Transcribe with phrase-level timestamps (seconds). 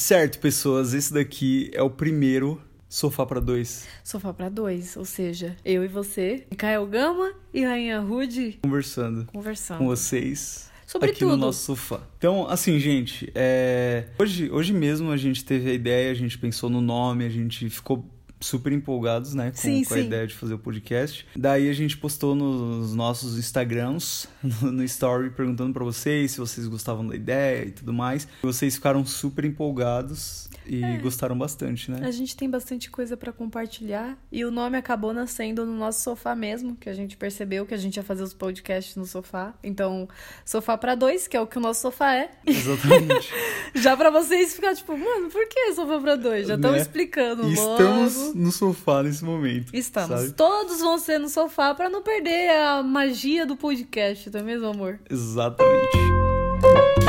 [0.00, 2.58] Certo, pessoas, esse daqui é o primeiro
[2.88, 3.86] sofá para dois.
[4.02, 9.76] Sofá para dois, ou seja, eu e você, Mikael Gama e Rainha Rude conversando, conversando
[9.76, 10.70] com vocês.
[10.86, 11.32] Sobre aqui tudo.
[11.32, 12.00] no nosso sofá.
[12.16, 14.06] Então, assim, gente, é...
[14.18, 17.68] hoje, hoje mesmo a gente teve a ideia, a gente pensou no nome, a gente
[17.68, 18.02] ficou
[18.40, 20.04] super empolgados, né, com, Sim, com a sim.
[20.04, 21.26] ideia de fazer o podcast.
[21.36, 26.66] Daí a gente postou nos nossos Instagrams, no, no story, perguntando pra vocês se vocês
[26.66, 28.26] gostavam da ideia e tudo mais.
[28.42, 30.98] Vocês ficaram super empolgados e É.
[30.98, 32.00] gostaram bastante, né?
[32.06, 36.34] A gente tem bastante coisa pra compartilhar e o nome acabou nascendo no nosso sofá
[36.36, 39.52] mesmo, que a gente percebeu que a gente ia fazer os podcasts no sofá.
[39.64, 40.08] Então,
[40.44, 42.30] sofá pra dois, que é o que o nosso sofá é.
[42.46, 43.32] Exatamente.
[43.74, 46.46] Já pra vocês ficar tipo, mano, por que sofá pra dois?
[46.46, 46.82] Já estamos Né?
[46.82, 47.72] explicando E logo.
[47.82, 49.74] estamos no sofá nesse momento.
[49.74, 50.08] Estamos.
[50.20, 50.32] sabe?
[50.32, 54.66] Todos vão ser no sofá pra não perder a magia do podcast, não é mesmo,
[54.68, 55.00] amor?
[55.10, 56.99] Exatamente.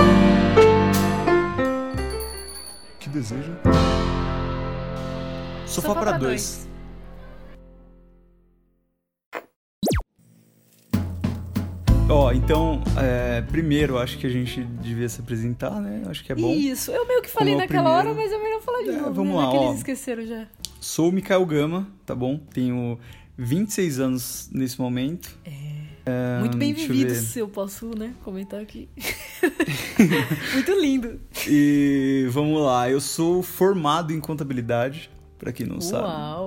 [3.11, 3.51] Que desejo?
[5.67, 6.65] Sofá, para dois.
[12.09, 16.03] Ó, então, é, primeiro, acho que a gente devia se apresentar, né?
[16.07, 16.51] Acho que é bom.
[16.53, 18.31] Isso, eu meio que falei é naquela hora, primeiro.
[18.31, 19.13] mas é melhor falar de É, novo.
[19.13, 19.39] vamos né?
[19.41, 19.63] lá, ó.
[19.67, 20.47] eles esqueceram já.
[20.79, 22.37] Sou o Mikael Gama, tá bom?
[22.53, 22.97] Tenho
[23.37, 25.37] 26 anos nesse momento.
[25.45, 25.51] É,
[26.39, 28.89] Muito bem eu vivido, se eu posso, né, comentar aqui.
[30.53, 31.19] Muito lindo.
[31.47, 35.09] E vamos lá, eu sou formado em contabilidade,
[35.41, 35.81] pra quem não Uau.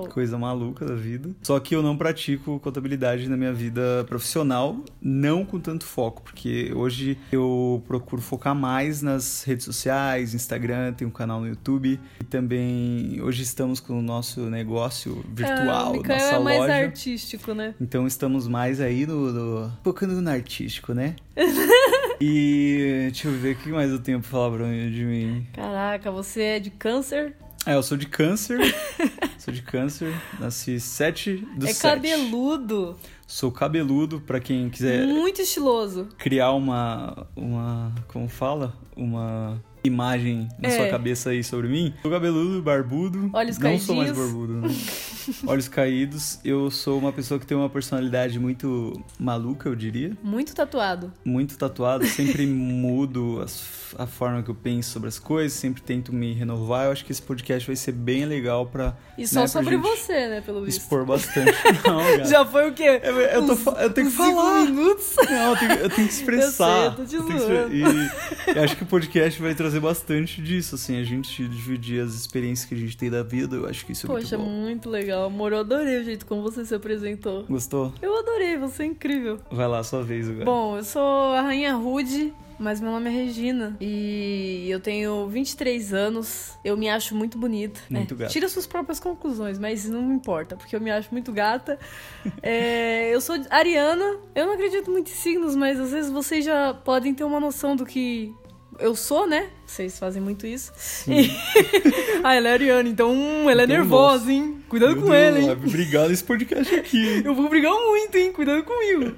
[0.03, 0.13] sabe.
[0.13, 1.29] Coisa maluca da vida.
[1.43, 6.71] Só que eu não pratico contabilidade na minha vida profissional, não com tanto foco, porque
[6.73, 12.23] hoje eu procuro focar mais nas redes sociais, Instagram, tem um canal no YouTube e
[12.23, 16.73] também hoje estamos com o nosso negócio Ah, virtual, Mikael nossa é mais loja.
[16.75, 17.75] artístico, né?
[17.81, 21.15] Então estamos mais aí no, no focando no artístico, né?
[22.21, 25.47] e deixa eu ver o que mais eu tenho pra falar pra mim, de mim.
[25.53, 27.35] Caraca, você é de câncer,
[27.65, 28.59] É, eu sou de câncer.
[29.39, 30.13] sou de câncer.
[30.39, 31.81] Nasci 7 do é 7.
[31.81, 32.95] cabeludo,
[33.27, 36.07] Sou cabeludo, pra quem quiser muito estiloso.
[36.17, 37.25] criar uma.
[37.35, 37.91] uma.
[38.07, 38.73] como fala?
[38.95, 40.77] Uma imagem na É.
[40.77, 41.93] sua cabeça aí sobre mim.
[42.03, 43.29] Sou cabeludo, barbudo.
[43.33, 44.67] Olhos Não sou mais barbudo, né?
[45.47, 46.39] Olhos caídos.
[46.45, 50.15] Eu sou uma pessoa que tem uma personalidade muito maluca, eu diria.
[50.23, 51.11] Muito tatuado.
[51.25, 56.13] muito tatuado, sempre mudo as- a forma que eu penso sobre as coisas, sempre tento
[56.13, 56.85] me renovar.
[56.85, 60.27] Eu acho que esse podcast vai ser bem legal pra E só Né, sobre você,
[60.27, 60.81] né, pelo visto.
[60.81, 61.51] expor bastante.
[61.85, 62.25] Não, cara.
[62.25, 62.99] Já foi o quê?
[63.03, 64.65] Eu, eu tô Uns- eu tenho que falar.
[64.65, 65.15] minutos?
[65.29, 66.65] Não, eu tenho, eu tenho que expressar.
[66.95, 69.79] Eu sei, eu tô te tenho que E eu acho que o podcast vai trazer
[69.79, 73.55] bastante disso, assim, a gente dividir as experiências que a gente tem da vida.
[73.55, 74.61] Eu acho que isso é Poxa, muito bom.
[74.61, 75.51] muito legal, amor.
[75.53, 77.43] Eu adorei o jeito como você se apresentou.
[77.43, 77.93] Gostou?
[78.01, 79.39] Eu adorei, você é incrível.
[79.51, 80.45] Vai lá, sua vez agora.
[80.45, 83.75] Bom, eu sou a Rainha Rude, mas meu nome é Regina.
[83.79, 86.57] E eu tenho 23 anos.
[86.63, 87.79] Eu me acho muito bonita.
[87.89, 88.31] Muito É, gata.
[88.31, 91.77] Tira suas próprias conclusões, mas não me importa, porque eu me acho muito gata.
[92.41, 94.17] É, eu sou ariana.
[94.33, 97.75] Eu não acredito muito em signos, mas às vezes vocês já podem ter uma noção
[97.75, 98.33] do que
[98.79, 99.47] eu sou, né?
[99.65, 100.71] Vocês fazem muito isso.
[101.07, 101.29] E-
[102.23, 104.31] ah, ela é ariana, então hum, ela é nervosa, nossa.
[104.31, 104.63] hein?
[104.69, 105.45] Cuidado Meu com Deus, ela, hein?
[105.47, 107.21] vai brigar nesse podcast aqui.
[107.25, 108.31] Eu vou brigar muito, hein?
[108.31, 109.15] Cuidado comigo.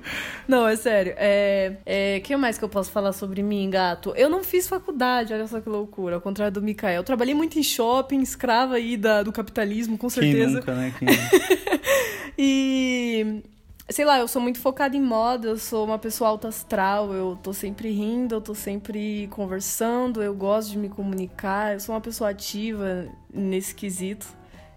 [0.47, 1.13] Não, é sério.
[1.17, 4.13] É, é, que mais que eu posso falar sobre mim, gato?
[4.15, 6.15] Eu não fiz faculdade, olha só que loucura.
[6.15, 7.01] Ao contrário do Mikael.
[7.01, 10.59] Eu trabalhei muito em shopping, escrava aí da, do capitalismo, com Quem certeza.
[10.59, 10.93] nunca, né?
[10.97, 11.07] Quem...
[12.37, 13.41] E.
[13.89, 17.39] Sei lá, eu sou muito focada em moda, eu sou uma pessoa alta astral, eu
[17.41, 22.01] tô sempre rindo, eu tô sempre conversando, eu gosto de me comunicar, eu sou uma
[22.01, 24.27] pessoa ativa nesse quesito.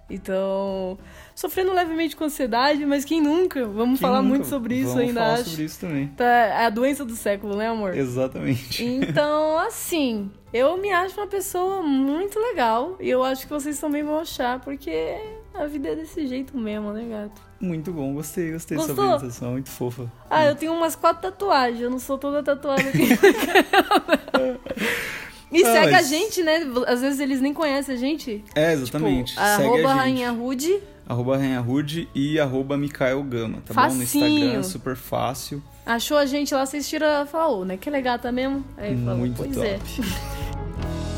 [0.09, 0.97] Então,
[1.34, 3.65] sofrendo levemente com ansiedade, mas quem nunca?
[3.66, 4.28] Vamos Quem falar nunca?
[4.28, 5.50] muito sobre isso Vamos ainda, falar acho.
[5.50, 6.06] sobre isso também.
[6.09, 7.97] Tá, é a doença do século, né, amor?
[7.97, 8.84] Exatamente.
[8.84, 14.03] Então, assim, eu me acho uma pessoa muito legal e eu acho que vocês também
[14.03, 15.16] vão achar, porque
[15.55, 17.41] a vida é desse jeito mesmo, né, gato?
[17.61, 19.12] Muito bom, gostei, gostei dessa Gostou?
[19.15, 20.11] apresentação, muito fofa.
[20.31, 23.09] Ah, eu tenho umas quatro tatuagens, eu não sou toda tatuada aqui.
[25.53, 26.60] E Ah, segue mas- a gente, né?
[26.87, 28.45] Às vezes eles nem conhecem a gente.
[28.54, 29.33] É, exatamente.
[29.33, 29.97] Tipo, Segue arroba a gente.
[29.98, 30.80] Rainha Rude.
[31.09, 33.92] Arroba Rainha Rude e arroba Mikael Gama, tá bom?
[33.95, 34.28] No Facinho.
[34.28, 35.60] Instagram, super fácil.
[35.84, 37.09] Achou a gente lá, vocês tiram
[37.51, 37.77] "Ô, né?
[37.77, 38.65] Que legal, tá mesmo?
[38.77, 39.66] Aí falou, Muito pois top.
[39.66, 39.80] é.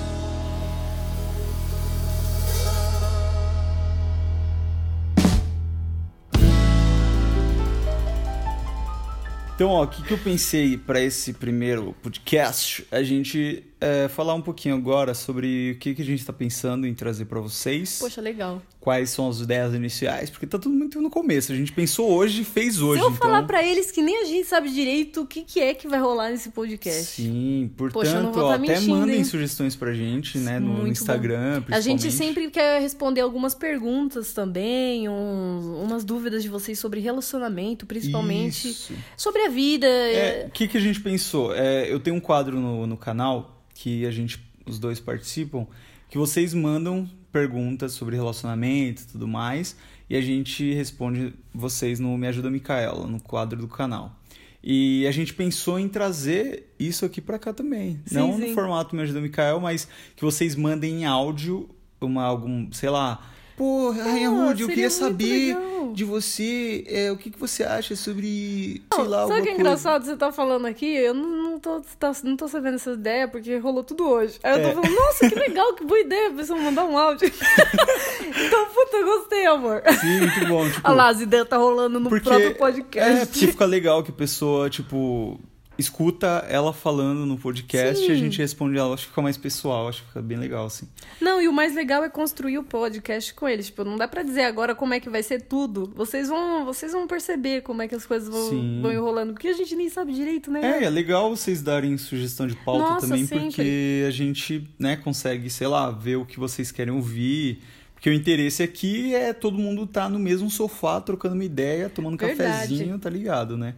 [9.62, 12.84] Então, ó, o que, que eu pensei pra esse primeiro podcast?
[12.90, 16.87] A gente é, falar um pouquinho agora sobre o que, que a gente está pensando
[16.87, 17.99] em trazer para vocês.
[17.99, 18.62] Poxa, legal.
[18.79, 21.50] Quais são as ideias iniciais, porque tá tudo muito no começo.
[21.50, 23.00] A gente pensou hoje fez hoje.
[23.00, 23.29] Se eu então...
[23.29, 25.99] falar para eles que nem a gente sabe direito o que, que é que vai
[25.99, 27.23] rolar nesse podcast.
[27.23, 29.25] Sim, portanto, Poxa, ó, tá até mandem hein?
[29.25, 35.08] sugestões pra gente, né, no, no Instagram, A gente sempre quer responder algumas perguntas também,
[35.08, 38.94] um, umas dúvidas de vocês sobre relacionamento, principalmente Isso.
[39.17, 39.87] sobre a vida.
[39.87, 41.52] É, o que, que a gente pensou?
[41.52, 45.66] É, eu tenho um quadro no, no canal que a gente, os dois participam,
[46.08, 49.76] que vocês mandam perguntas sobre relacionamento e tudo mais,
[50.08, 54.14] e a gente responde vocês no Me Ajuda Micaela, no quadro do canal.
[54.62, 57.98] E a gente pensou em trazer isso aqui para cá também.
[58.06, 58.48] Sim, Não sim.
[58.48, 61.69] no formato Me Ajuda Micael, mas que vocês mandem em áudio
[62.00, 63.26] uma algum, sei lá,
[63.62, 65.92] Pô, Rainha ah, Rude, eu queria saber legal.
[65.92, 69.54] de você é, o que, que você acha sobre, sei lá, Sabe o que é
[69.54, 70.92] engraçado você tá falando aqui?
[70.92, 74.40] Eu não, não, tô, tá, não tô sabendo essa ideia porque rolou tudo hoje.
[74.42, 74.82] Aí eu tô é.
[74.82, 77.28] falando, nossa, que legal, que boa ideia, a pessoa mandar um áudio.
[77.30, 79.80] então, puta, gostei, amor.
[80.00, 80.66] Sim, muito bom.
[80.72, 83.12] Tipo, Olha lá, as ideias tá rolando no porque, próprio podcast.
[83.12, 85.38] É, porque fica legal que a pessoa, tipo
[85.82, 88.08] escuta ela falando no podcast Sim.
[88.08, 88.94] e a gente responde ela.
[88.94, 90.88] Acho que fica mais pessoal, acho que fica bem legal, assim.
[91.20, 93.67] Não, e o mais legal é construir o podcast com eles.
[93.67, 95.93] Tipo, não dá para dizer agora como é que vai ser tudo.
[95.94, 99.52] Vocês vão, vocês vão perceber como é que as coisas vão, vão enrolando, porque a
[99.52, 100.81] gente nem sabe direito, né?
[100.81, 103.46] É, é legal vocês darem sugestão de pauta Nossa, também, sempre.
[103.46, 107.61] porque a gente, né, consegue, sei lá, ver o que vocês querem ouvir.
[107.94, 112.14] Porque o interesse aqui é todo mundo tá no mesmo sofá, trocando uma ideia, tomando
[112.14, 113.75] um cafezinho, tá ligado, né?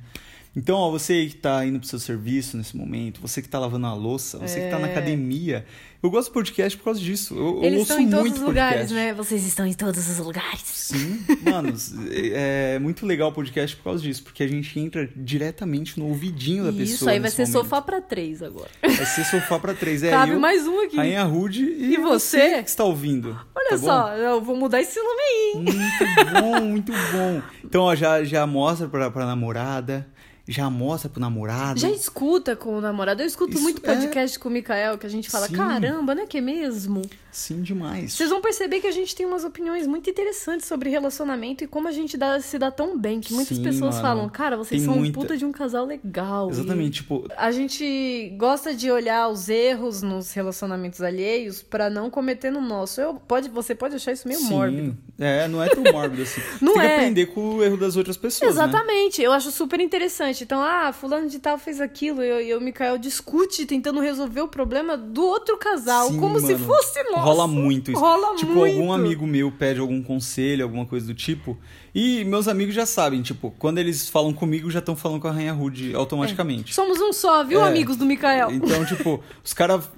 [0.57, 3.59] Então, ó, você que está indo para o seu serviço nesse momento, você que está
[3.59, 4.61] lavando a louça, você é.
[4.61, 5.67] que está na academia.
[6.01, 7.35] Eu gosto do podcast por causa disso.
[7.35, 9.15] Eu, Eles eu estão em todos os lugares, né?
[9.15, 10.61] Vocês estão em todos os lugares.
[10.63, 11.75] Sim, mano,
[12.13, 16.65] é muito legal o podcast por causa disso, porque a gente entra diretamente no ouvidinho
[16.65, 16.95] da pessoa.
[16.95, 17.63] Isso aí vai ser momento.
[17.63, 18.69] sofá para três agora.
[18.83, 20.03] Vai ser sofá para três.
[20.03, 20.97] É, Cabe eu, mais um aqui.
[20.97, 22.39] Rainha Rude e, e você?
[22.39, 23.37] você que está ouvindo.
[23.55, 24.09] Olha tá só, bom?
[24.11, 25.55] eu vou mudar esse nome aí.
[25.57, 27.43] Muito bom, muito bom.
[27.65, 30.07] Então, ó, já, já mostra pra, pra namorada
[30.47, 31.81] já mostra pro namorado.
[31.81, 33.23] Já escuta com o namorado.
[33.23, 34.41] Eu escuto Isso muito podcast é...
[34.41, 35.55] com o Mikael que a gente fala, Sim.
[35.55, 36.27] caramba, né?
[36.27, 37.03] Que é mesmo?
[37.35, 38.13] Sim, demais.
[38.13, 41.89] Vocês vão perceber que a gente tem umas opiniões muito interessantes sobre relacionamento e como
[41.89, 43.21] a gente dá, se dá tão bem.
[43.21, 44.07] Que muitas Sim, pessoas mano.
[44.07, 45.19] falam, cara, vocês tem são muita...
[45.19, 46.51] um puta de um casal legal.
[46.51, 47.27] Exatamente, e tipo.
[47.37, 53.01] A gente gosta de olhar os erros nos relacionamentos alheios para não cometer no nosso.
[53.01, 54.51] Eu, pode, você pode achar isso meio Sim.
[54.51, 54.97] mórbido.
[55.19, 56.41] É, não é tão mórbido assim.
[56.63, 56.89] não tem é.
[56.89, 58.55] que aprender com o erro das outras pessoas.
[58.55, 58.63] Né?
[58.63, 59.21] Exatamente.
[59.21, 59.27] Né?
[59.27, 60.34] Eu acho super interessante.
[60.43, 64.49] Então, ah, fulano de tal fez aquilo e, e o Mikael discute tentando resolver o
[64.49, 66.47] problema do outro casal, Sim, como mano.
[66.47, 68.01] se fosse nós rola muito isso.
[68.01, 68.77] Rola tipo, muito.
[68.77, 71.57] algum amigo meu pede algum conselho, alguma coisa do tipo.
[71.95, 75.31] E meus amigos já sabem, tipo, quando eles falam comigo, já estão falando com a
[75.31, 76.73] Rainha Rude automaticamente.
[76.73, 76.75] É.
[76.75, 77.69] Somos um só, viu, é.
[77.69, 78.51] amigos do Mikael?
[78.51, 79.89] Então, tipo, os caras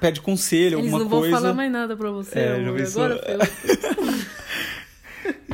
[0.00, 1.26] pedem conselho, eles alguma coisa.
[1.26, 2.80] Eles não vão falar mais nada pra você, é, amor.
[2.80, 3.20] Agora,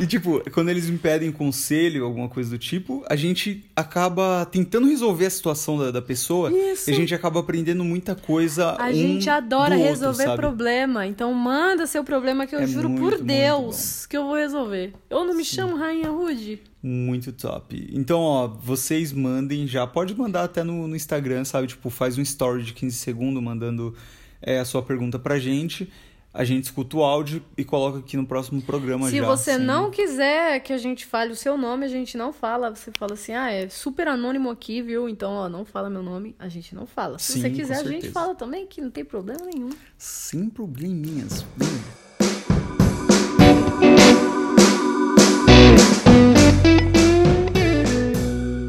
[0.00, 4.88] E, tipo, quando eles me pedem conselho, alguma coisa do tipo, a gente acaba tentando
[4.88, 6.50] resolver a situação da, da pessoa.
[6.50, 6.90] Isso.
[6.90, 8.76] E a gente acaba aprendendo muita coisa.
[8.78, 11.06] A um gente adora resolver outro, problema.
[11.06, 14.92] Então, manda seu problema que eu é juro muito, por Deus que eu vou resolver.
[15.08, 15.56] Eu não me Sim.
[15.56, 16.60] chamo Rainha Rude.
[16.82, 17.90] Muito top.
[17.92, 19.86] Então, ó, vocês mandem já.
[19.86, 21.66] Pode mandar até no, no Instagram, sabe?
[21.66, 23.94] Tipo, faz um story de 15 segundos mandando
[24.40, 25.90] é, a sua pergunta pra gente
[26.32, 29.26] a gente escuta o áudio e coloca aqui no próximo programa Se já.
[29.26, 29.64] Você assim.
[29.64, 32.74] não quiser que a gente fale o seu nome, a gente não fala.
[32.74, 35.08] Você fala assim, ah, é super anônimo aqui, viu?
[35.08, 37.18] Então, ó, não fala meu nome, a gente não fala.
[37.18, 39.70] Se Sim, você quiser, a gente fala também, que não tem problema nenhum.
[39.98, 41.44] Sem probleminhas.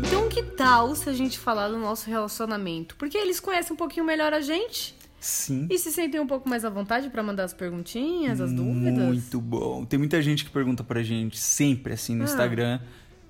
[0.07, 2.95] Então, que tal se a gente falar do nosso relacionamento?
[2.95, 4.99] Porque eles conhecem um pouquinho melhor a gente.
[5.21, 5.67] Sim.
[5.69, 9.05] E se sentem um pouco mais à vontade para mandar as perguntinhas, as dúvidas?
[9.05, 9.85] Muito bom.
[9.85, 12.25] Tem muita gente que pergunta pra gente, sempre assim no ah.
[12.25, 12.79] Instagram,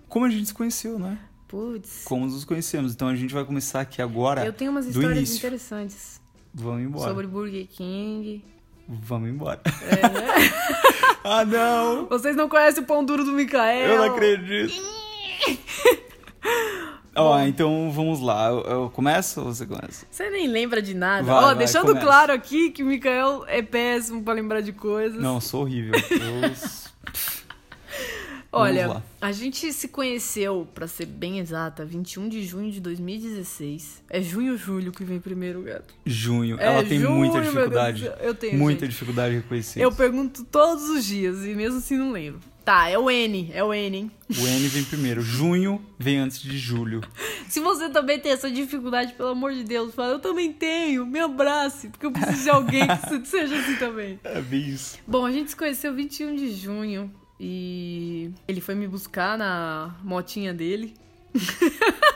[0.07, 1.19] como a gente se conheceu, né?
[1.49, 2.03] Putz.
[2.05, 2.93] Como nos conhecemos.
[2.93, 4.45] Então a gente vai começar aqui agora.
[4.45, 6.21] Eu tenho umas histórias interessantes.
[6.53, 7.09] Vamos embora.
[7.09, 8.41] Sobre Burger King.
[8.87, 9.59] Vamos embora.
[9.65, 10.27] É, né?
[11.25, 12.07] ah, não!
[12.07, 13.89] Vocês não conhecem o pão duro do Mikael?
[13.89, 14.73] Eu não acredito.
[17.15, 18.47] Ó, oh, então vamos lá.
[18.47, 20.05] Eu, eu, começo ou você começa?
[20.09, 21.29] Você nem lembra de nada.
[21.29, 22.05] Ó, oh, deixando começa.
[22.05, 25.21] claro aqui que o Mikael é péssimo pra lembrar de coisas.
[25.21, 25.93] Não, sou horrível.
[25.93, 26.51] Eu...
[28.51, 34.03] Olha, a gente se conheceu, pra ser bem exata, 21 de junho de 2016.
[34.09, 35.93] É junho ou julho que vem primeiro, gato?
[36.05, 36.59] Junho.
[36.59, 38.11] É, Ela tem junho, muita dificuldade.
[38.19, 38.91] Eu tenho, Muita gente.
[38.91, 39.79] dificuldade de reconhecer.
[39.79, 42.41] Eu pergunto todos os dias e mesmo assim não lembro.
[42.63, 44.11] Tá, é o N, é o N, hein?
[44.29, 45.21] O N vem primeiro.
[45.21, 47.01] Junho vem antes de julho.
[47.49, 51.19] Se você também tem essa dificuldade, pelo amor de Deus, fala, eu também tenho, me
[51.19, 54.19] abrace, porque eu preciso de alguém que seja assim também.
[54.23, 54.99] É bem isso.
[55.07, 57.11] Bom, a gente se conheceu 21 de junho
[57.43, 60.93] e ele foi me buscar na motinha dele.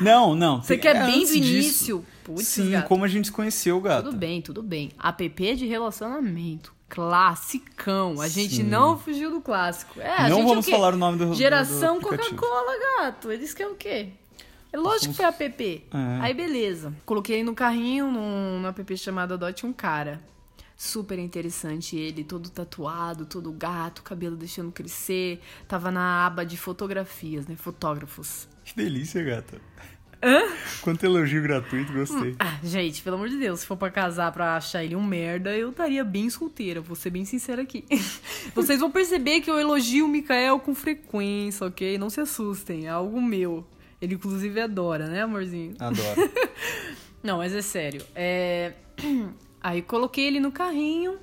[0.00, 0.62] Não, não.
[0.62, 2.04] Você quer é bem do início?
[2.22, 2.86] Putz, Sim, gato.
[2.86, 4.04] como a gente se conheceu, gato.
[4.04, 4.92] Tudo bem, tudo bem.
[5.02, 6.72] App de relacionamento.
[6.88, 8.20] Classicão.
[8.20, 8.62] A gente Sim.
[8.62, 10.00] não fugiu do clássico.
[10.00, 10.70] É, a Não gente é o vamos quê?
[10.70, 12.00] falar o nome do Geração.
[12.00, 13.32] Coca-Cola, gato.
[13.32, 14.10] Eles querem o quê?
[14.72, 15.84] É lógico que foi app.
[15.92, 16.20] É.
[16.20, 16.94] Aí beleza.
[17.04, 20.20] Coloquei no carrinho, num, num app chamado Adote um Cara.
[20.80, 25.40] Super interessante ele, todo tatuado, todo gato, cabelo deixando crescer.
[25.66, 27.56] Tava na aba de fotografias, né?
[27.56, 28.48] Fotógrafos.
[28.64, 29.60] Que delícia, gata.
[30.22, 30.40] Hã?
[30.80, 32.36] Quanto elogio gratuito, gostei.
[32.38, 35.50] Ah, gente, pelo amor de Deus, se for pra casar pra achar ele um merda,
[35.50, 37.84] eu estaria bem solteira, vou ser bem sincera aqui.
[38.54, 41.98] Vocês vão perceber que eu elogio o Mikael com frequência, ok?
[41.98, 43.66] Não se assustem, é algo meu.
[44.00, 45.74] Ele inclusive adora, né, amorzinho?
[45.80, 46.30] Adoro.
[47.20, 48.00] Não, mas é sério.
[48.14, 48.74] É...
[49.68, 51.18] Aí coloquei ele no carrinho,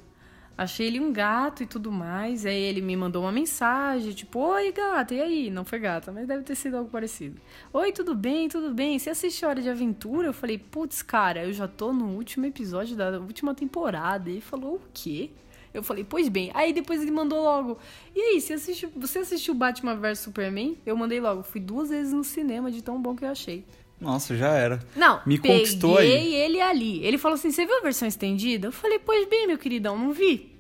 [0.56, 2.46] achei ele um gato e tudo mais.
[2.46, 5.50] Aí ele me mandou uma mensagem, tipo, oi gata, e aí?
[5.50, 7.42] Não foi gata, mas deve ter sido algo parecido.
[7.74, 9.00] Oi, tudo bem, tudo bem?
[9.00, 10.28] Você assistiu Hora de Aventura?
[10.28, 14.30] Eu falei, putz, cara, eu já tô no último episódio da última temporada.
[14.30, 15.32] E ele falou, o quê?
[15.74, 16.52] Eu falei, pois bem.
[16.54, 17.80] Aí depois ele mandou logo.
[18.16, 20.78] E aí, você assistiu, você assistiu Batman vs Superman?
[20.86, 21.42] Eu mandei logo.
[21.42, 23.66] Fui duas vezes no cinema de tão bom que eu achei.
[24.06, 24.80] Nossa, já era.
[24.96, 26.36] Não, Me peguei conquistou aí.
[26.36, 27.04] ele ali.
[27.04, 28.68] Ele falou assim: você viu a versão estendida?
[28.68, 30.56] Eu falei, pois bem, meu queridão, não vi.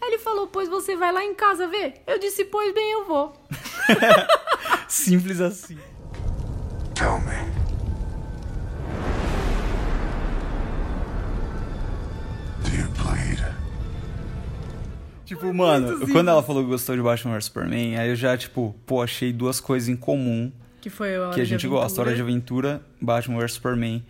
[0.00, 1.94] Aí ele falou, pois você vai lá em casa ver.
[2.06, 3.32] Eu disse, pois bem, eu vou.
[4.86, 5.76] Simples assim.
[6.94, 7.64] Tell me.
[15.24, 18.74] Tipo, mano, quando ela falou que gostou de Batman vs Superman, aí eu já, tipo,
[18.84, 20.52] pô, achei duas coisas em comum
[20.84, 21.98] Que foi a que a gente gosta.
[22.02, 24.04] Hora de Aventura, Batman vs Superman.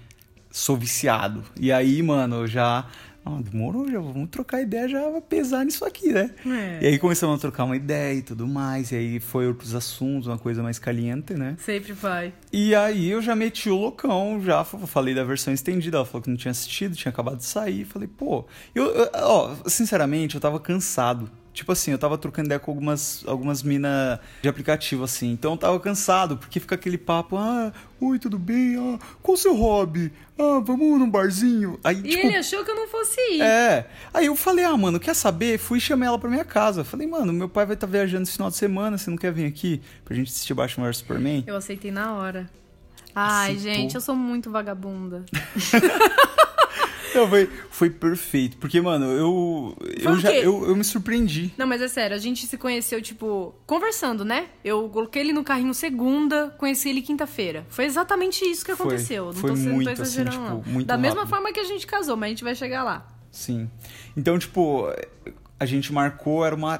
[0.50, 1.44] Sou viciado.
[1.60, 2.84] E aí, mano, já.
[3.24, 6.30] Ah, demorou, já vamos trocar ideia, já vai pesar nisso aqui, né?
[6.44, 6.78] É.
[6.82, 8.90] E aí começamos a trocar uma ideia e tudo mais.
[8.90, 11.56] E aí foi outros assuntos, uma coisa mais caliente, né?
[11.60, 12.34] Sempre vai.
[12.52, 15.96] E aí eu já meti o loucão, já falei da versão estendida.
[15.98, 17.84] Ela falou que não tinha assistido, tinha acabado de sair.
[17.84, 21.30] Falei, pô, eu, eu- ó, sinceramente, eu tava cansado.
[21.54, 25.30] Tipo assim, eu tava trocando ideia com algumas, algumas minas de aplicativo, assim.
[25.30, 28.76] Então eu tava cansado, porque fica aquele papo, ah, oi, tudo bem?
[28.76, 30.12] Ah, qual o seu hobby?
[30.36, 31.78] Ah, vamos num barzinho.
[31.84, 33.40] Aí, E tipo, ele achou que eu não fosse ir.
[33.40, 33.86] é.
[34.12, 35.56] Aí eu falei, ah, mano, quer saber?
[35.58, 36.82] Fui e chamei ela pra minha casa.
[36.82, 39.46] Falei, mano, meu pai vai estar viajando esse final de semana, você não quer vir
[39.46, 41.44] aqui pra gente assistir Batman vs Superman?
[41.46, 42.50] Eu aceitei na hora.
[43.14, 43.62] Ai, Aceitou.
[43.74, 45.24] gente, eu sou muito vagabunda.
[47.18, 48.56] Não, foi, foi perfeito.
[48.56, 49.76] Porque, mano, eu.
[50.02, 51.52] Foi Eu, já, eu, eu me surpreendi.
[51.56, 54.46] Não, mas é sério, a gente se conheceu, tipo, conversando, né?
[54.64, 57.64] Eu coloquei ele no carrinho segunda, conheci ele quinta-feira.
[57.68, 58.86] Foi exatamente isso que Foi.
[58.86, 59.26] aconteceu.
[59.26, 60.72] Não Foi tô, sendo- não muito, tô assim, exagerando, tipo, não.
[60.72, 61.30] muito Da mesma rápido.
[61.30, 63.06] forma que a gente casou, mas a gente vai chegar lá.
[63.30, 63.70] Sim.
[64.16, 64.86] Então, tipo,
[65.58, 66.78] a gente marcou, era uma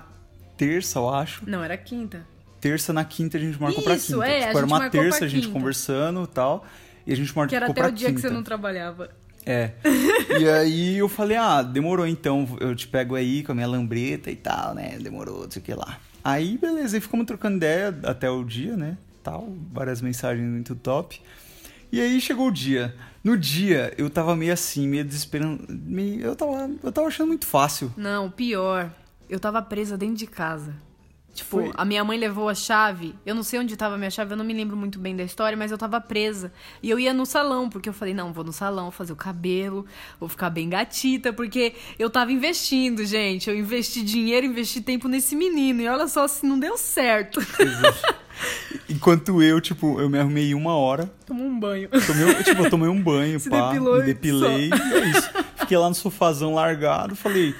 [0.57, 1.43] terça, eu acho.
[1.49, 2.27] Não, era quinta.
[2.61, 4.27] Terça na quinta a gente marcou pra Isso, quinta.
[4.27, 5.53] é, tipo, era uma pra terça a gente quinta.
[5.59, 6.65] conversando e tal.
[7.07, 8.35] E a gente marcou Que era até pra o dia que você quinta.
[8.35, 9.11] não trabalhava.
[9.47, 9.73] É.
[10.39, 14.31] E aí eu falei, ah, demorou então, eu te pego aí com a minha lambreta
[14.31, 14.99] e tal, né?
[15.01, 16.01] Demorou, não sei o que lá.
[16.25, 18.97] Aí, beleza, aí ficamos trocando ideia até o dia, né?
[19.23, 21.21] Tal, várias mensagens muito top.
[21.93, 22.95] E aí chegou o dia.
[23.23, 25.65] No dia, eu tava meio assim, meio desesperando.
[25.69, 27.93] Meio, eu, tava, eu tava achando muito fácil.
[27.97, 28.91] Não, pior.
[29.31, 30.75] Eu tava presa dentro de casa.
[31.35, 31.71] Tipo, Foi.
[31.75, 33.15] a minha mãe levou a chave.
[33.27, 35.25] Eu não sei onde tava a minha chave, eu não me lembro muito bem da
[35.25, 36.53] história, mas eu tava presa.
[36.81, 39.85] E eu ia no salão, porque eu falei, não, vou no salão fazer o cabelo,
[40.21, 43.51] vou ficar bem gatita, porque eu tava investindo, gente.
[43.51, 45.83] Eu investi dinheiro, investi tempo nesse menino.
[45.83, 47.41] E olha só se não deu certo.
[48.89, 51.11] Enquanto eu, tipo, eu me arrumei em uma hora.
[51.27, 51.89] Tomou um banho.
[51.89, 54.71] Tomei, tipo, eu tomei um banho, Se pá, depilou me depilei.
[54.71, 55.31] E é isso.
[55.57, 57.55] Fiquei lá no sofazão largado, falei.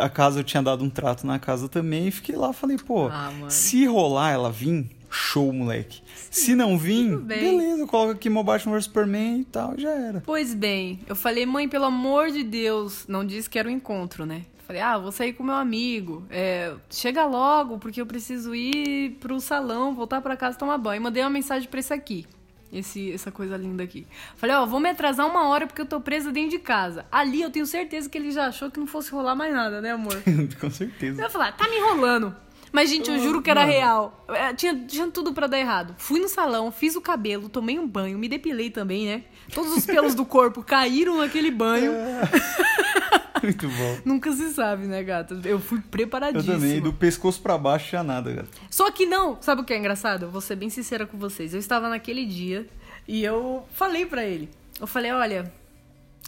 [0.00, 2.08] A casa eu tinha dado um trato na casa também.
[2.08, 6.02] E fiquei lá, falei, pô, Ah, se rolar ela vir, show, moleque.
[6.30, 10.22] Se não vir, beleza, eu coloco aqui meu Batman vs Superman e tal, já era.
[10.24, 14.24] Pois bem, eu falei, mãe, pelo amor de Deus, não disse que era um encontro,
[14.24, 14.42] né?
[14.66, 16.24] Falei, ah, vou sair com meu amigo.
[16.30, 21.02] É, chega logo, porque eu preciso ir pro salão, voltar pra casa tomar banho.
[21.02, 22.24] Mandei uma mensagem pra esse aqui.
[22.72, 24.06] Esse, essa coisa linda aqui.
[24.36, 27.04] Falei, ó, vou me atrasar uma hora porque eu tô presa dentro de casa.
[27.10, 29.90] Ali eu tenho certeza que ele já achou que não fosse rolar mais nada, né,
[29.92, 30.16] amor?
[30.60, 31.20] Com certeza.
[31.20, 32.34] Eu ia falar, tá me enrolando.
[32.72, 34.24] Mas, gente, eu juro que era real.
[34.28, 35.94] É, Tinha, tinha tudo pra dar errado.
[35.98, 39.24] Fui no salão, fiz o cabelo, tomei um banho, me depilei também, né?
[39.52, 41.92] Todos os pelos do corpo caíram naquele banho.
[43.44, 43.98] Muito bom.
[44.04, 45.40] Nunca se sabe, né, gata?
[45.44, 46.54] Eu fui Eu preparadíssima.
[46.54, 48.48] também, do pescoço pra baixo tinha nada, cara.
[48.70, 50.24] Só que não, sabe o que é engraçado?
[50.26, 51.52] Eu vou ser bem sincera com vocês.
[51.54, 52.66] Eu estava naquele dia
[53.08, 54.48] e eu falei pra ele.
[54.80, 55.52] Eu falei, olha,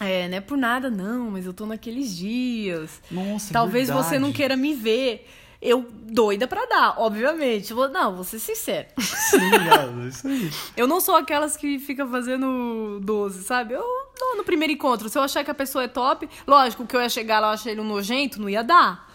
[0.01, 3.01] é, não é por nada não, mas eu tô naqueles dias.
[3.11, 4.09] Nossa, Talvez verdade.
[4.09, 5.29] você não queira me ver.
[5.65, 7.71] Eu doida pra dar, obviamente.
[7.71, 8.89] Eu vou- Não, vou ser sincera.
[8.99, 9.39] Sim,
[9.69, 10.51] cara, isso aí.
[10.77, 13.75] Eu não sou aquelas que fica fazendo 12, sabe?
[13.75, 13.85] Eu
[14.19, 15.09] dou no primeiro encontro.
[15.09, 17.55] Se eu achar que a pessoa é top, lógico que eu ia chegar lá e
[17.55, 19.09] achar ele um nojento, não ia dar.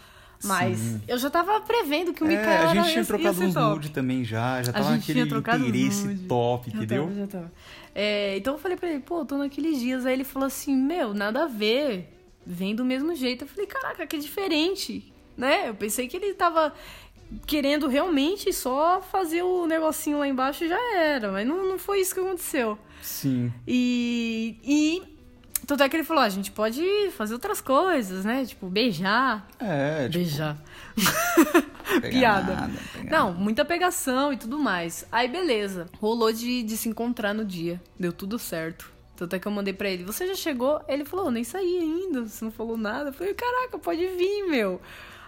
[0.44, 3.54] Mas eu já tava prevendo que o É, Mikael a gente tinha ia- trocado uns
[3.54, 3.70] top.
[3.75, 7.04] nude também já, já tava naquele interesse top, Já entendeu?
[7.08, 7.51] tava, já tava.
[7.96, 10.06] É, então eu falei pra ele, pô, tô naqueles dias.
[10.06, 12.13] Aí ele falou assim, meu, nada a ver.
[12.46, 13.44] Vem do mesmo jeito.
[13.44, 15.12] Eu falei, caraca, que diferente.
[15.38, 15.70] Né?
[15.70, 16.74] Eu pensei que ele tava
[17.46, 21.32] querendo realmente só fazer o negocinho lá embaixo e já era.
[21.32, 22.77] Mas não, não foi isso que aconteceu.
[23.01, 23.53] Sim.
[23.67, 24.58] E.
[24.63, 25.17] E.
[25.65, 26.82] Tanto é que ele falou, "Ah, a gente pode
[27.17, 28.46] fazer outras coisas, né?
[28.46, 29.46] Tipo, beijar.
[29.60, 30.58] É, tipo, Beijar.
[32.10, 32.53] piada.
[32.53, 32.74] nada,
[33.10, 35.06] Não, muita pegação e tudo mais.
[35.12, 35.88] Aí, beleza.
[36.00, 37.82] Rolou de, de se encontrar no dia.
[38.00, 38.91] Deu tudo certo.
[39.17, 40.79] Tanto é que eu mandei pra ele, você já chegou?
[40.88, 43.10] Ele falou, "Eu nem saí ainda, você não falou nada.
[43.10, 44.79] Eu falei, caraca, pode vir, meu.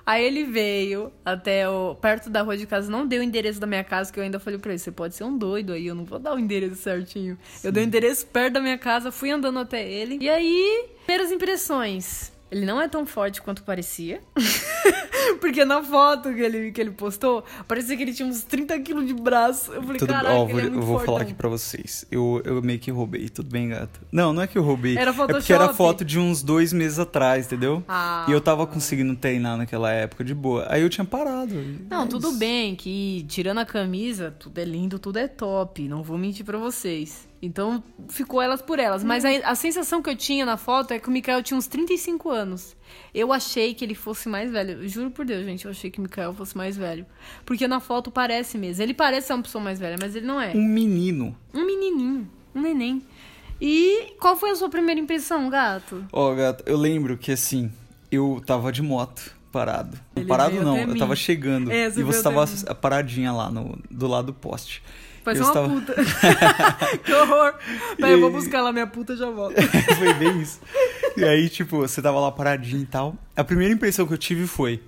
[0.05, 3.67] Aí ele veio até o, perto da rua de casa, não deu o endereço da
[3.67, 5.95] minha casa, que eu ainda falei pra ele, você pode ser um doido aí, eu
[5.95, 7.37] não vou dar o endereço certinho.
[7.63, 10.17] Eu dei o endereço perto da minha casa, fui andando até ele.
[10.21, 12.31] E aí, primeiras impressões.
[12.51, 14.21] Ele não é tão forte quanto parecia.
[15.39, 19.05] Porque na foto que ele, que ele postou, parecia que ele tinha uns 30 quilos
[19.05, 19.71] de braço.
[19.71, 22.05] Eu falei, Tudo, caraca, ó, ele vou, é eu vou falar fortão." aqui pra vocês.
[22.11, 24.01] Eu, eu meio que roubei, tudo bem, gato?
[24.11, 24.97] Não, não é que eu roubei.
[24.97, 25.53] Era É porque Photoshop?
[25.53, 27.83] era foto de uns dois meses atrás, entendeu?
[27.87, 28.25] Ah.
[28.27, 30.65] E eu tava conseguindo treinar naquela época de boa.
[30.69, 31.53] Aí eu tinha parado.
[31.89, 35.87] Não, É tudo bem que tirando a camisa, tudo é lindo, tudo é top.
[35.87, 37.28] Não vou mentir pra vocês.
[37.41, 39.03] Então, ficou elas por elas.
[39.03, 41.67] Mas a, a sensação que eu tinha na foto é que o Mikael tinha uns
[41.67, 42.75] 35 anos.
[43.13, 44.87] Eu achei que ele fosse mais velho.
[44.87, 47.05] Juro por Deus, gente, eu achei que o Mikael fosse mais velho.
[47.45, 48.83] Porque na foto parece mesmo.
[48.83, 50.51] Ele parece ser uma pessoa mais velha, mas ele não é.
[50.53, 51.35] Um menino.
[51.53, 53.01] Um menininho, um neném.
[53.61, 56.05] E qual foi a sua primeira impressão, gato?
[56.11, 57.71] Ó, gato, eu lembro que assim,
[58.11, 59.99] eu tava de moto, parado.
[60.15, 60.99] Ele parado não, eu mim.
[60.99, 61.71] tava chegando.
[61.71, 64.81] É, e você tava paradinha lá no, do lado do poste.
[65.29, 66.97] Parece Eu uma estava- puta.
[67.03, 67.53] que horror.
[67.97, 69.55] Peraí, eu vou buscar lá minha puta e já volto.
[69.97, 70.59] foi bem isso.
[71.15, 73.15] E aí, tipo, você tava lá paradinho e tal.
[73.35, 74.81] A primeira impressão que eu tive foi: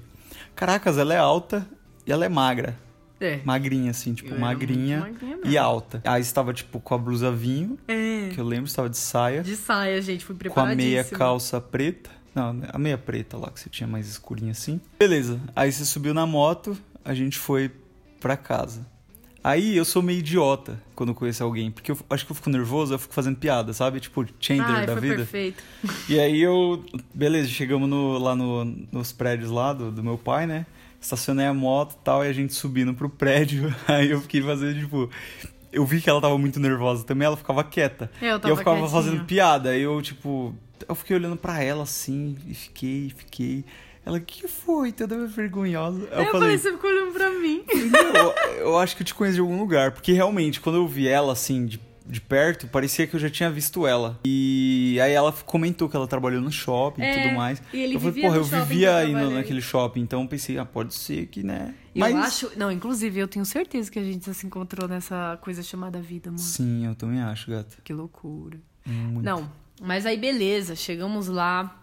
[0.55, 1.67] Caracas, ela é alta
[2.05, 2.77] e ela é magra.
[3.19, 3.39] É.
[3.45, 6.01] Magrinha, assim, tipo, Eu era magrinha, magrinha e alta.
[6.03, 8.29] Aí estava, tipo, com a blusa vinho, É.
[8.33, 10.89] que eu lembro, estava de saia, De saia, gente, fui com a preparadíssima.
[10.89, 12.09] meia calça preta.
[12.33, 14.81] Não, a meia preta lá, que você tinha mais escurinha assim.
[14.97, 15.39] Beleza.
[15.55, 16.75] Aí você subiu na moto,
[17.05, 17.69] a gente foi
[18.19, 18.87] pra casa.
[19.43, 22.93] Aí eu sou meio idiota quando conheço alguém, porque eu acho que eu fico nervoso,
[22.93, 23.99] eu fico fazendo piada, sabe?
[23.99, 25.15] Tipo, Chandler Ai, da foi vida.
[25.17, 25.63] perfeito.
[26.07, 26.83] E aí eu.
[27.13, 30.65] Beleza, chegamos no- lá no- nos prédios lá do, do meu pai, né?
[30.99, 33.73] Estacionei a moto e tal, e a gente subindo pro prédio.
[33.87, 35.09] Aí eu fiquei fazendo, tipo.
[35.71, 38.11] Eu vi que ela tava muito nervosa também, ela ficava quieta.
[38.21, 39.01] Eu e tava eu ficava quietinha.
[39.01, 39.69] fazendo piada.
[39.71, 40.53] Aí eu, tipo.
[40.87, 43.65] Eu fiquei olhando pra ela assim, e fiquei, fiquei.
[44.05, 44.91] Ela, o que foi?
[44.91, 46.07] Toda vergonhosa.
[46.11, 47.63] Aí Eu, falei, você ficou olhando pra mim.
[47.67, 49.91] eu, eu acho que eu te conheço de algum lugar.
[49.91, 53.51] Porque realmente, quando eu vi ela assim, de, de perto, parecia que eu já tinha
[53.51, 54.19] visto ela.
[54.25, 57.61] E aí ela comentou que ela trabalhou no shopping e É, tudo mais.
[57.71, 59.35] e ele eu falei, porra, eu vivia eu trabalhei.
[59.37, 60.01] naquele shopping.
[60.01, 61.75] Então eu pensei, ah, pode ser que, né?
[61.93, 62.51] Eu acho.
[62.57, 66.31] Não, inclusive, eu tenho certeza que a gente já se encontrou nessa coisa chamada vida,
[66.31, 66.39] mano.
[66.41, 67.77] Sim, eu também acho, gato.
[67.83, 68.57] Que loucura.
[68.85, 69.23] Muito.
[69.23, 69.47] Não,
[69.79, 71.80] mas aí beleza, chegamos lá,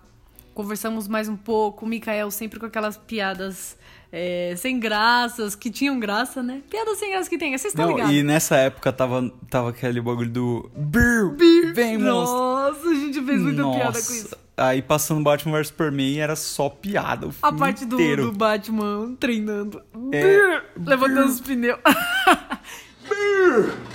[0.59, 3.79] conversamos mais um pouco, o Mikael sempre com aquelas piadas
[4.11, 6.63] é, sem graças, que tinham graça, né?
[6.69, 8.13] Piadas sem graça que tem, vocês estão ligados?
[8.13, 11.33] e nessa época tava, tava aquele bagulho do Beer,
[11.73, 12.37] vem, monstro.
[12.37, 13.79] Nossa, a gente fez muita Nossa.
[13.79, 14.37] piada com isso.
[14.57, 18.23] Aí passando Batman vs Superman era só piada o A filme parte do, inteiro.
[18.25, 19.81] do Batman treinando.
[20.13, 20.61] É.
[20.77, 21.79] Levantando os pneus.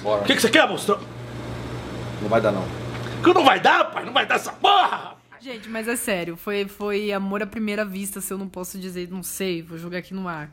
[0.02, 0.98] O que, que você quer, monstro?
[2.22, 2.64] Não vai dar, não.
[3.22, 4.06] Que não vai dar, pai?
[4.06, 5.13] Não vai dar essa porra!
[5.44, 9.10] Gente, mas é sério, foi, foi amor à primeira vista, se eu não posso dizer,
[9.12, 10.50] não sei, vou jogar aqui no ar.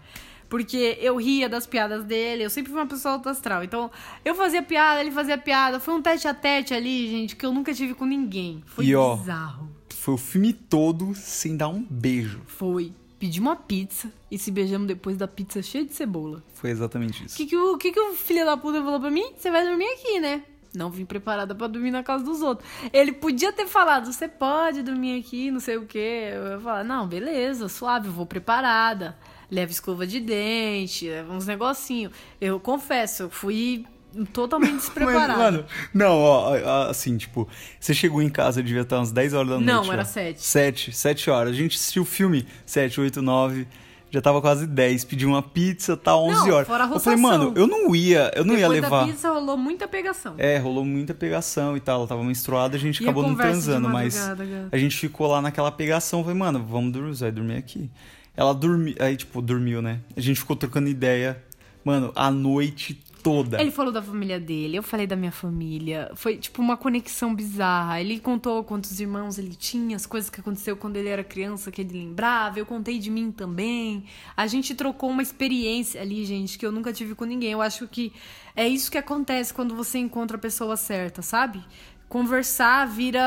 [0.48, 3.62] Porque eu ria das piadas dele, eu sempre fui uma pessoa alto astral.
[3.62, 3.88] Então,
[4.24, 5.78] eu fazia piada, ele fazia piada.
[5.78, 8.60] Foi um tete a tete ali, gente, que eu nunca tive com ninguém.
[8.66, 9.70] Foi E, ó, bizarro.
[9.90, 12.40] Foi o filme todo sem dar um beijo.
[12.48, 12.92] Foi.
[13.16, 16.42] Pedimos uma pizza e se beijamos depois da pizza cheia de cebola.
[16.54, 17.36] Foi exatamente O isso.
[17.36, 19.30] que, que, o, que, que o filho da puta falou pra mim?
[19.38, 20.42] Você vai dormir aqui, né?
[20.74, 22.68] Não vim preparada pra dormir na casa dos outros.
[22.92, 26.30] Ele podia ter falado, você pode dormir aqui, não sei o quê.
[26.32, 29.16] Eu ia falar, não, beleza, suave, eu vou preparada.
[29.50, 32.12] leva escova de dente, leva uns negocinhos.
[32.40, 33.84] Eu confesso, eu fui
[34.32, 35.36] totalmente Mas, despreparada.
[35.38, 37.48] mano, não, ó, ó, assim, tipo,
[37.80, 39.66] você chegou em casa, devia estar umas 10 horas da noite.
[39.66, 40.10] Não, era já.
[40.10, 40.42] sete.
[40.44, 41.52] 7, 7 horas.
[41.52, 43.66] A gente assistiu o filme 7, 8, 9.
[44.10, 45.04] Já tava quase 10.
[45.04, 46.66] Pediu uma pizza, tá 11 Não, horas.
[46.66, 49.06] fora a eu falei, mano, eu não ia, eu não Depois ia levar.
[49.06, 50.34] da pizza rolou muita pegação.
[50.36, 51.98] É, rolou muita pegação e tal.
[52.00, 54.46] Ela tava menstruada, a gente E a acabou não conversa de transando, mas gata?
[54.72, 56.22] a gente ficou lá naquela pegação.
[56.22, 57.90] Falei, mano, vamos dormir, vai dormir aqui.
[58.36, 60.00] Ela dormiu, aí, tipo, dormiu, né?
[60.16, 61.42] A gente ficou trocando ideia,
[61.84, 63.60] mano, a noite toda.
[63.60, 66.10] Ele falou da família dele, eu falei da minha família.
[66.14, 68.00] Foi tipo uma conexão bizarra.
[68.00, 71.82] Ele contou quantos irmãos ele tinha, as coisas que aconteceu quando ele era criança que
[71.82, 72.58] ele lembrava.
[72.58, 74.04] Eu contei de mim também.
[74.36, 77.52] A gente trocou uma experiência ali, gente, que eu nunca tive com ninguém.
[77.52, 78.12] Eu acho que
[78.56, 81.62] é isso que acontece quando você encontra a pessoa certa, sabe?
[82.08, 83.22] Conversar vira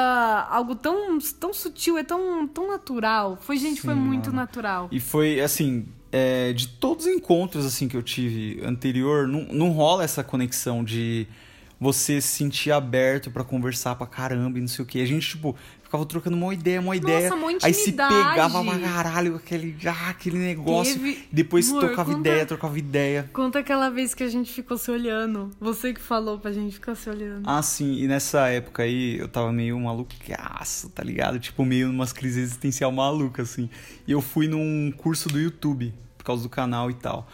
[0.50, 3.38] algo tão, tão sutil, é tão, tão natural.
[3.40, 4.42] Foi, gente, foi Sim, muito mano.
[4.42, 4.90] natural.
[4.92, 9.70] E foi, assim, é, de todos os encontros, assim, que eu tive anterior, não, não
[9.72, 11.26] rola essa conexão de
[11.80, 15.02] você se sentir aberto pra conversar pra caramba e não sei o que.
[15.02, 15.56] A gente, tipo,
[15.94, 17.32] ficava trocando uma ideia, uma ideia.
[17.32, 20.96] uma aí se pegava pra caralho aquele, ah, aquele negócio.
[20.96, 23.30] Teve- Depois Amor, trocava conta- ideia, trocava ideia.
[23.32, 25.52] Conta aquela vez que a gente ficou se olhando.
[25.60, 27.44] Você que falou pra gente ficar se olhando.
[27.48, 31.40] Ah, sim, e nessa época aí eu tava meio malucaço, tá ligado?
[31.40, 33.70] Tipo, meio numas crises existencial maluca, assim.
[34.08, 37.30] E eu fui num curso do YouTube, por causa do canal e tal.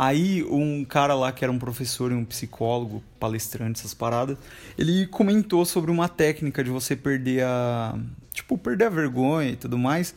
[0.00, 4.38] Aí um cara lá que era um professor e um psicólogo, palestrante, essas paradas,
[4.78, 7.98] ele comentou sobre uma técnica de você perder a.
[8.32, 10.14] Tipo, perder a vergonha e tudo mais.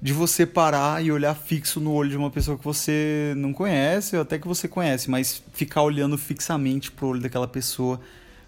[0.00, 4.14] De você parar e olhar fixo no olho de uma pessoa que você não conhece,
[4.14, 8.00] ou até que você conhece, mas ficar olhando fixamente pro olho daquela pessoa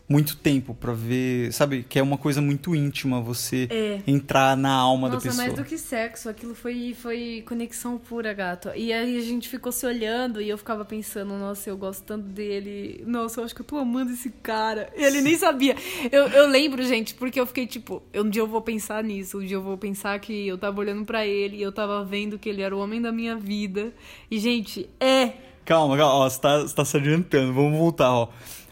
[0.09, 1.85] muito tempo pra ver, sabe?
[1.89, 4.01] Que é uma coisa muito íntima você É.
[4.07, 5.45] entrar na alma da Nossa, pessoa.
[5.47, 8.71] mais do que sexo, aquilo foi, foi conexão pura, gato.
[8.77, 12.25] E aí a gente ficou se olhando e eu ficava pensando, nossa, eu gosto tanto
[12.29, 13.03] dele.
[13.07, 14.89] Nossa, eu acho que eu tô amando esse cara.
[14.97, 15.75] E ele nem sabia.
[16.13, 19.45] Eu, eu lembro, gente, porque eu fiquei tipo, um dia eu vou pensar nisso, um
[19.45, 22.49] dia eu vou pensar que eu tava olhando pra ele e eu tava vendo que
[22.49, 23.93] ele era o homem da minha vida.
[24.31, 25.33] E, gente, é.
[25.65, 28.29] Calma, calma, ó, você tá, você tá se adiantando, vamos voltar, ó.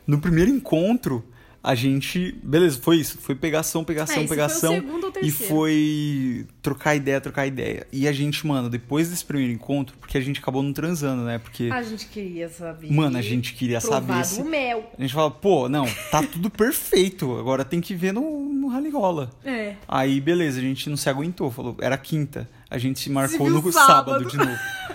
[0.07, 1.25] No primeiro encontro,
[1.65, 2.39] a gente.
[2.43, 3.17] Beleza, foi isso.
[3.17, 4.75] Foi pegação, pegação, É, foi pegação.
[4.75, 7.87] ou e foi trocar ideia, trocar ideia.
[7.91, 11.39] E a gente, mano, depois desse primeiro encontro, porque a gente acabou não transando, né?
[11.39, 11.71] Porque.
[11.73, 12.93] A gente queria saber.
[12.93, 14.43] Mano, a gente queria saber se.
[14.43, 14.91] mel.
[14.99, 17.35] A gente fala, pô, não, tá tudo perfeito.
[17.39, 19.31] Agora tem que ver no, no rally rola.
[19.43, 19.77] É.
[19.89, 21.51] Aí, beleza, a gente não se aguentou.
[21.51, 22.47] Falou, era quinta.
[22.69, 23.87] A gente se marcou viu no sábado.
[24.23, 24.51] sábado de novo.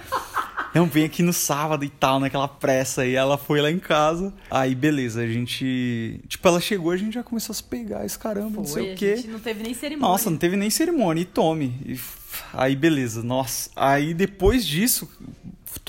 [0.79, 3.01] Não, vem aqui no sábado e tal, naquela pressa.
[3.01, 4.33] aí ela foi lá em casa.
[4.49, 6.21] Aí, beleza, a gente.
[6.27, 8.91] Tipo, ela chegou, a gente já começou a se pegar, esse caramba, não sei Foi,
[8.91, 9.15] o a quê.
[9.17, 10.11] gente não teve nem cerimônia.
[10.11, 11.21] Nossa, não teve nem cerimônia.
[11.21, 11.75] E tome.
[11.85, 11.99] E
[12.53, 13.69] Aí, beleza, nossa.
[13.75, 15.09] Aí, depois disso,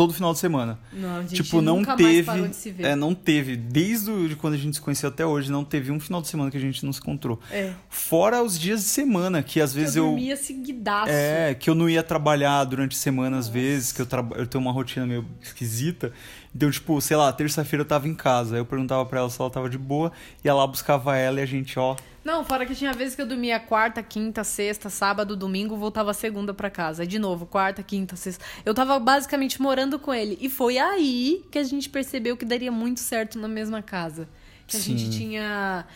[0.01, 0.79] todo final de semana.
[0.95, 2.23] Não, a gente tipo, não nunca mais teve.
[2.23, 2.85] parou de se ver.
[2.87, 3.55] É, não teve.
[3.55, 6.29] Desde o- de quando a gente se conheceu até hoje, não teve um final de
[6.29, 7.39] semana que a gente não se encontrou.
[7.51, 7.73] É.
[7.91, 10.11] Fora os dias de semana, que às vezes eu eu.
[10.13, 11.11] dormia seguidaço.
[11.13, 14.47] É, que eu não ia trabalhar durante a semana às vezes, que eu, traba- eu
[14.47, 16.13] tenho uma rotina meio esquisita.
[16.55, 18.57] Então, tipo, sei lá, terça-feira eu tava em casa.
[18.57, 20.13] Aí eu perguntava pra ela se ela tava de boa,
[20.45, 21.97] ia lá, buscava ela e a gente, ó.
[22.25, 26.53] Não, fora que tinha vezes que eu dormia quarta, quinta, sexta, sábado, domingo, voltava segunda
[26.53, 27.03] pra casa.
[27.03, 28.45] Aí de novo, quarta, quinta, sexta.
[28.65, 30.37] Eu tava basicamente morando com ele.
[30.41, 34.29] E foi aí que a gente percebeu que daria muito certo na mesma casa.
[34.67, 34.99] Que a Sim.
[34.99, 35.87] gente tinha.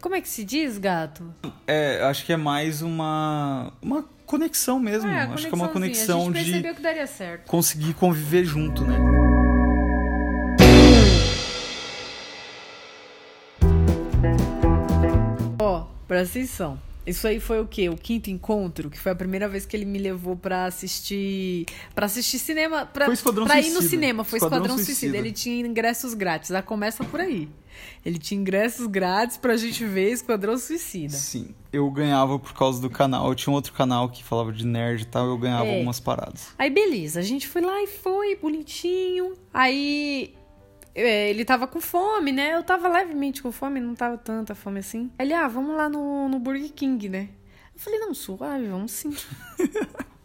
[0.00, 1.34] Como é que se diz, gato?
[1.66, 3.72] É, acho que é mais uma.
[3.82, 5.10] Uma conexão mesmo.
[5.10, 7.46] É, acho que é uma conexão A gente de percebeu que daria certo.
[7.46, 9.19] conseguir conviver junto, né?
[16.10, 16.76] Presta atenção.
[17.06, 17.88] Isso aí foi o quê?
[17.88, 21.64] O quinto encontro, que foi a primeira vez que ele me levou pra assistir.
[21.94, 22.84] para assistir cinema.
[22.84, 24.24] Pra, Foi Esquadrão pra ir no cinema.
[24.24, 24.98] Foi Esquadrão Esquadrão, Suicida.
[24.98, 25.16] Suicida.
[25.18, 26.50] Ele tinha ingressos grátis.
[26.50, 27.48] Já começa por aí.
[28.04, 31.16] Ele tinha ingressos grátis pra gente ver Esquadrão Suicida.
[31.16, 31.54] Sim.
[31.72, 33.28] Eu ganhava por causa do canal.
[33.28, 35.76] Eu tinha um outro canal que falava de nerd e tal, eu ganhava É.
[35.76, 36.48] algumas paradas.
[36.58, 37.20] Aí, beleza.
[37.20, 39.34] A gente foi lá e foi, bonitinho.
[39.54, 40.34] Aí.
[40.94, 42.54] É, ele tava com fome, né?
[42.54, 45.10] Eu tava levemente com fome, não tava tanta fome assim.
[45.18, 47.28] Ele, ah, vamos lá no, no Burger King, né?
[47.74, 49.14] Eu falei, não, suave, vamos sim.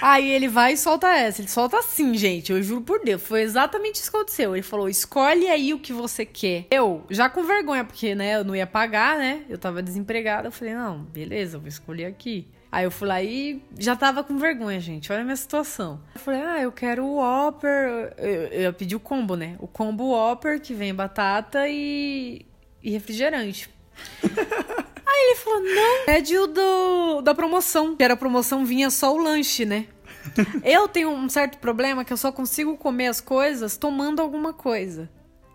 [0.00, 1.40] Aí ele vai e solta essa.
[1.40, 2.52] Ele solta assim, gente.
[2.52, 3.22] Eu juro por Deus.
[3.22, 4.54] Foi exatamente isso que aconteceu.
[4.54, 6.66] Ele falou: escolhe aí o que você quer.
[6.70, 9.44] Eu, já com vergonha, porque, né, eu não ia pagar, né?
[9.48, 10.48] Eu tava desempregada.
[10.48, 12.48] Eu falei: não, beleza, eu vou escolher aqui.
[12.72, 15.10] Aí eu fui lá e já tava com vergonha, gente.
[15.10, 16.00] Olha a minha situação.
[16.14, 18.14] Eu falei: ah, eu quero o Whopper.
[18.16, 19.56] Eu, eu pedi o combo, né?
[19.58, 22.46] O combo Whopper, que vem batata e,
[22.82, 23.68] e refrigerante.
[25.10, 27.96] Aí ele falou, não, pede o do, da promoção.
[27.96, 29.86] Que era a promoção, vinha só o lanche, né?
[30.64, 35.08] Eu tenho um certo problema que eu só consigo comer as coisas tomando alguma coisa.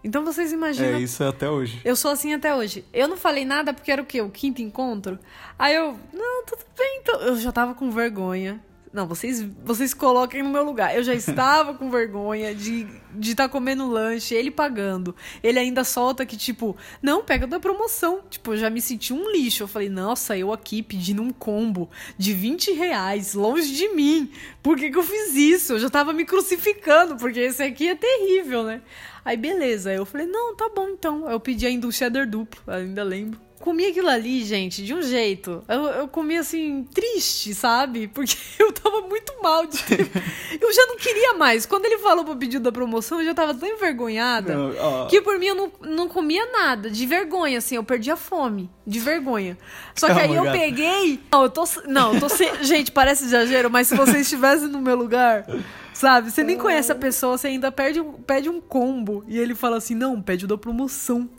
[0.06, 1.00] Então vocês imaginam.
[1.00, 1.82] É, isso é até hoje.
[1.84, 2.86] Eu sou assim até hoje.
[2.94, 4.22] Eu não falei nada porque era o quê?
[4.22, 5.18] O quinto encontro?
[5.58, 7.20] Aí eu, não, tudo bem, então.
[7.22, 8.64] Eu já tava com vergonha.
[8.96, 10.96] Não, vocês, vocês coloquem no meu lugar.
[10.96, 15.14] Eu já estava com vergonha de estar de tá comendo lanche, ele pagando.
[15.44, 18.22] Ele ainda solta que, tipo, não, pega da promoção.
[18.30, 19.64] Tipo, eu já me senti um lixo.
[19.64, 24.32] Eu falei, nossa, eu aqui pedindo um combo de 20 reais, longe de mim.
[24.64, 25.74] Por que, que eu fiz isso?
[25.74, 28.82] Eu já tava me crucificando, porque esse aqui é terrível, né?
[29.26, 29.92] Aí, beleza.
[29.92, 31.30] Eu falei, não, tá bom então.
[31.30, 35.64] Eu pedi ainda um cheddar duplo, ainda lembro comi aquilo ali, gente, de um jeito.
[35.68, 38.08] Eu, eu comi assim, triste, sabe?
[38.08, 40.08] Porque eu tava muito mal de ter...
[40.62, 41.66] Eu já não queria mais.
[41.66, 45.38] Quando ele falou pro pedido da promoção, eu já tava tão envergonhada Não, que por
[45.38, 46.90] mim eu não, não comia nada.
[46.90, 48.70] De vergonha, assim, eu perdi a fome.
[48.88, 49.58] De vergonha.
[49.94, 50.58] Só que Calma, aí eu gata.
[50.58, 51.20] peguei.
[51.32, 51.64] Não, eu tô.
[51.88, 52.50] Não, eu tô sem.
[52.64, 55.46] Gente, parece exagero, mas se vocês estivessem no meu lugar.
[55.94, 56.32] Sabe?
[56.32, 59.24] Você nem conhece a pessoa, você ainda pede, um- pede um combo.
[59.28, 61.30] E ele fala assim: não, pede o da promoção.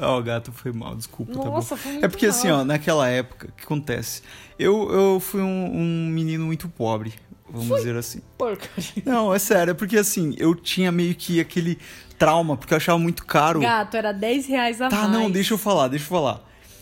[0.00, 1.32] Ó, o gato foi mal, desculpa.
[1.32, 1.44] tá?
[1.44, 2.60] Nossa, foi muito É porque assim, mal.
[2.60, 4.22] ó, naquela época, o que acontece?
[4.58, 7.14] Eu, eu fui um, um menino muito pobre,
[7.48, 8.20] vamos dizer assim.
[8.38, 9.02] Porcaria.
[9.04, 11.78] Não, é sério, é porque assim, eu tinha meio que aquele
[12.18, 13.60] trauma, porque eu achava muito caro.
[13.60, 15.10] Gato, era 10 reais a Tá, mais.
[15.12, 16.40] não, deixa eu falar, deixa eu falar.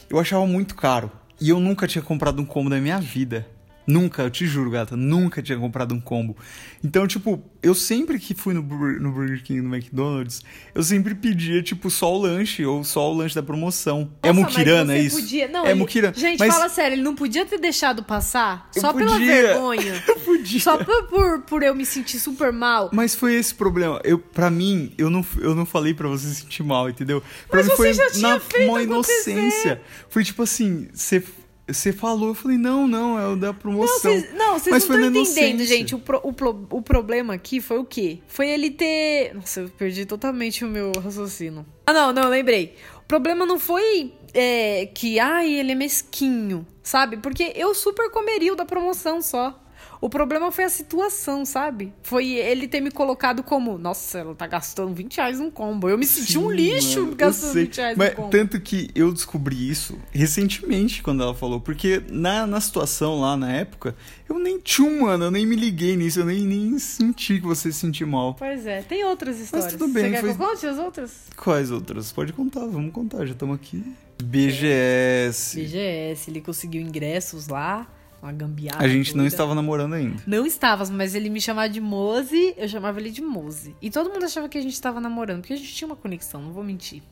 [0.09, 1.11] Eu achava muito caro.
[1.41, 3.47] E eu nunca tinha comprado um combo na minha vida.
[3.87, 6.37] Nunca, eu te juro, gata, nunca tinha comprado um combo.
[6.83, 10.43] Então, tipo, eu sempre que fui no, no Burger King, no McDonald's,
[10.75, 14.11] eu sempre pedia, tipo, só o lanche ou só o lanche da promoção.
[14.23, 15.21] é Nossa, muquirana, é você isso?
[15.21, 15.49] Podia...
[15.49, 16.15] Não, é ele- muquirana.
[16.17, 19.27] Gente, mas fala sério, ele não podia ter deixado passar Eu só pela podia.
[19.27, 20.03] vergonha.
[20.09, 20.61] Eu podia.
[20.61, 22.91] Só por, por, por eu me sentir super mal.
[22.93, 24.01] Mas foi esse problema.
[24.05, 27.23] Eu, pra mim, eu não, eu não falei pra você se sentir mal, entendeu?
[27.49, 29.31] Pra Mas mim você foi já tinha na feito acontecer.
[29.33, 29.83] inocência.
[30.09, 31.23] Foi tipo assim, você
[31.69, 33.99] você falou, eu falei, não, não, é o da Não, promoção.
[33.99, 35.95] vocês não, vocês Mas não foi estão entendendo, gente.
[35.95, 38.19] O, pro- o, pro- o problema aqui foi o quê?
[38.29, 39.35] Foi ele ter.
[39.35, 41.65] Nossa, eu perdi totalmente o meu raciocínio.
[41.87, 42.75] Ah, não, não, lembrei.
[42.99, 47.17] O problema não foi é, que, ai, ele é mesquinho, sabe?
[47.19, 49.61] Porque eu super comeria o da promoção só.
[50.01, 51.93] O problema foi a situação, sabe?
[52.03, 55.89] Foi ele ter me colocado como, nossa, ela tá gastando 20 reais num combo.
[55.89, 57.65] Eu me senti um Sim, lixo mano, gastando sei.
[57.65, 58.31] 20 reais Mas num combo.
[58.31, 63.51] tanto que eu descobri isso recentemente quando ela falou, porque na, na situação lá na
[63.53, 63.95] época,
[64.29, 67.47] eu nem tinha um, mano, eu nem me liguei nisso, eu nem, nem senti que
[67.47, 68.35] você se sentiu mal.
[68.35, 69.73] Pois é, tem outras histórias.
[69.73, 71.13] tudo bem, Você quer foi- que eu conte as outras?
[71.37, 72.13] Quais outras?
[72.13, 73.83] Pode contar, vamos contar, já estamos aqui.
[74.23, 75.57] BGS.
[75.61, 77.87] BGS, ele conseguiu ingressos lá,
[78.25, 78.83] uma gambiarra.
[78.83, 80.23] A gente não estava namorando ainda.
[80.27, 83.77] Não estávamos, mas ele me chamava de Mose, eu chamava ele de Mose.
[83.81, 86.41] E todo mundo achava que a gente estava namorando, porque a gente tinha uma conexão,
[86.41, 87.03] não vou mentir.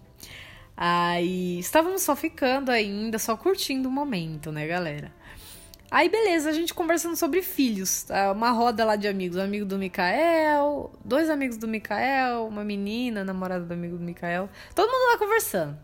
[0.76, 5.12] Aí estávamos só ficando ainda, só curtindo o momento, né, galera?
[5.90, 8.04] Aí, beleza, a gente conversando sobre filhos.
[8.04, 8.32] tá?
[8.32, 9.36] Uma roda lá de amigos.
[9.36, 14.48] Um amigo do Mikael, dois amigos do Mikael, uma menina, namorada do amigo do Mikael.
[14.74, 15.76] Todo mundo lá conversando.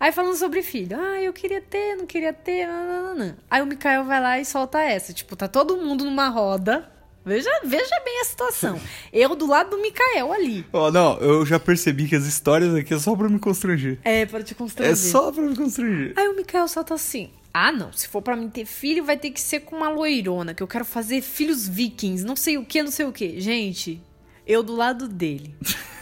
[0.00, 0.96] Aí falando sobre filho.
[0.98, 2.66] Ah, eu queria ter, não queria ter.
[2.66, 3.38] nananana.
[3.50, 5.12] Aí o Mikael vai lá e solta essa.
[5.12, 6.88] Tipo, tá todo mundo numa roda.
[7.24, 8.80] Veja, veja bem a situação.
[9.12, 10.64] Eu do lado do Mikael ali.
[10.72, 13.98] Ó, não, eu já percebi que as histórias aqui é só pra me constranger.
[14.02, 14.92] É, para te constranger.
[14.92, 16.14] É só pra me constranger.
[16.16, 17.30] Aí o Mikael solta assim.
[17.52, 17.92] Ah, não.
[17.92, 20.66] Se for pra mim ter filho, vai ter que ser com uma loirona, que eu
[20.66, 23.40] quero fazer filhos vikings, não sei o que, não sei o que.
[23.40, 24.00] Gente,
[24.48, 25.54] eu do lado dele.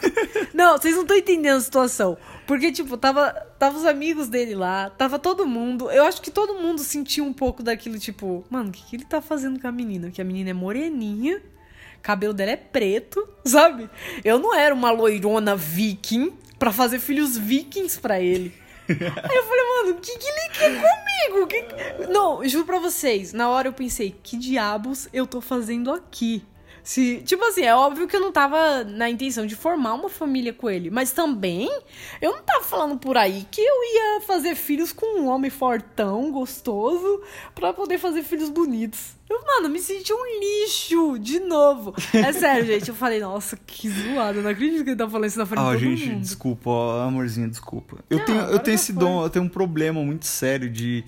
[0.55, 2.17] não, vocês não estão entendendo a situação.
[2.47, 5.91] Porque, tipo, tava, tava os amigos dele lá, tava todo mundo.
[5.91, 9.05] Eu acho que todo mundo sentiu um pouco daquilo, tipo, mano, o que, que ele
[9.05, 10.11] tá fazendo com a menina?
[10.13, 11.43] Que a menina é moreninha,
[12.01, 13.91] cabelo dela é preto, sabe?
[14.25, 18.55] Eu não era uma loirona viking pra fazer filhos vikings pra ele.
[18.89, 21.47] Aí eu falei, mano, o que, que ele quer comigo?
[21.49, 25.93] Que que- Não, juro pra vocês, na hora eu pensei, que diabos eu tô fazendo
[25.93, 26.45] aqui?
[26.89, 30.53] Se, tipo assim, é óbvio que eu não tava na intenção de formar uma família
[30.53, 31.69] com ele, mas também
[32.23, 36.31] eu não tava falando por aí que eu ia fazer filhos com um homem fortão,
[36.31, 37.21] gostoso,
[37.57, 39.17] pra poder fazer filhos bonitos.
[39.29, 41.93] Eu, mano, me senti um lixo de novo.
[42.15, 42.89] É sério, gente.
[42.89, 44.39] Eu falei, nossa, que zoado.
[44.39, 46.21] Eu não acredito que ele tá falando isso na frente Ah, de todo gente, mundo.
[46.21, 47.97] desculpa, ó, amorzinha, desculpa.
[48.09, 49.01] Eu Não, tenho, eu tenho esse foi.
[49.03, 51.05] dom, eu tenho um problema muito sério de.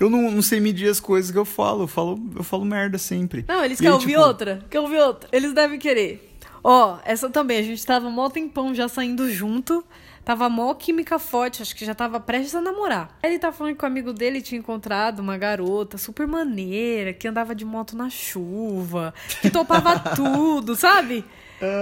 [0.00, 1.84] Eu não, não sei medir as coisas que eu falo.
[1.84, 3.44] Eu falo, eu falo merda sempre.
[3.46, 4.64] Não, eles querem ouvir tipo, outra?
[4.70, 5.28] Quer ouvir outra?
[5.30, 6.34] Eles devem querer.
[6.64, 9.84] Ó, essa também, a gente tava mó tempão já saindo junto.
[10.24, 13.18] Tava mó química forte, acho que já tava prestes a namorar.
[13.22, 17.54] Ele tá falando que o amigo dele tinha encontrado uma garota super maneira, que andava
[17.54, 21.24] de moto na chuva, que topava tudo, sabe?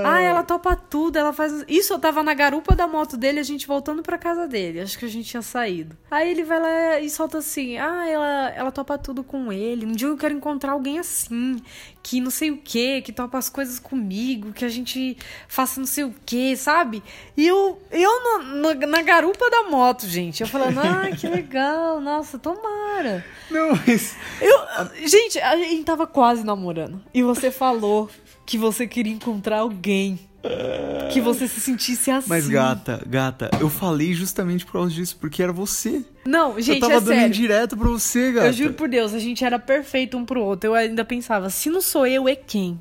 [0.05, 1.65] Ah, ela topa tudo, ela faz.
[1.69, 4.81] Isso eu tava na garupa da moto dele, a gente voltando pra casa dele.
[4.81, 5.97] Acho que a gente tinha saído.
[6.11, 9.87] Aí ele vai lá e solta assim: ah, ela, ela topa tudo com ele.
[9.87, 11.63] Um dia eu quero encontrar alguém assim,
[12.03, 15.87] que não sei o que, que topa as coisas comigo, que a gente faça não
[15.87, 17.03] sei o que, sabe?
[17.37, 20.41] E eu, eu no- no- na garupa da moto, gente.
[20.41, 23.25] Eu falando, ah, que legal, nossa, tomara.
[23.51, 24.17] Não, mas.
[24.41, 27.01] Eu, gente, a gente tava quase namorando.
[27.15, 28.11] E você falou
[28.49, 30.19] que você queria encontrar alguém.
[31.13, 32.31] Que você se sentisse assim.
[32.31, 36.03] Mas, gata, gata, eu falei justamente por causa disso, porque era você.
[36.25, 37.27] Não, gente, eu tava é dando sério.
[37.27, 38.47] indireto pra você, gata.
[38.47, 40.71] Eu juro por Deus, a gente era perfeito um pro outro.
[40.71, 42.81] Eu ainda pensava, se não sou eu, é quem?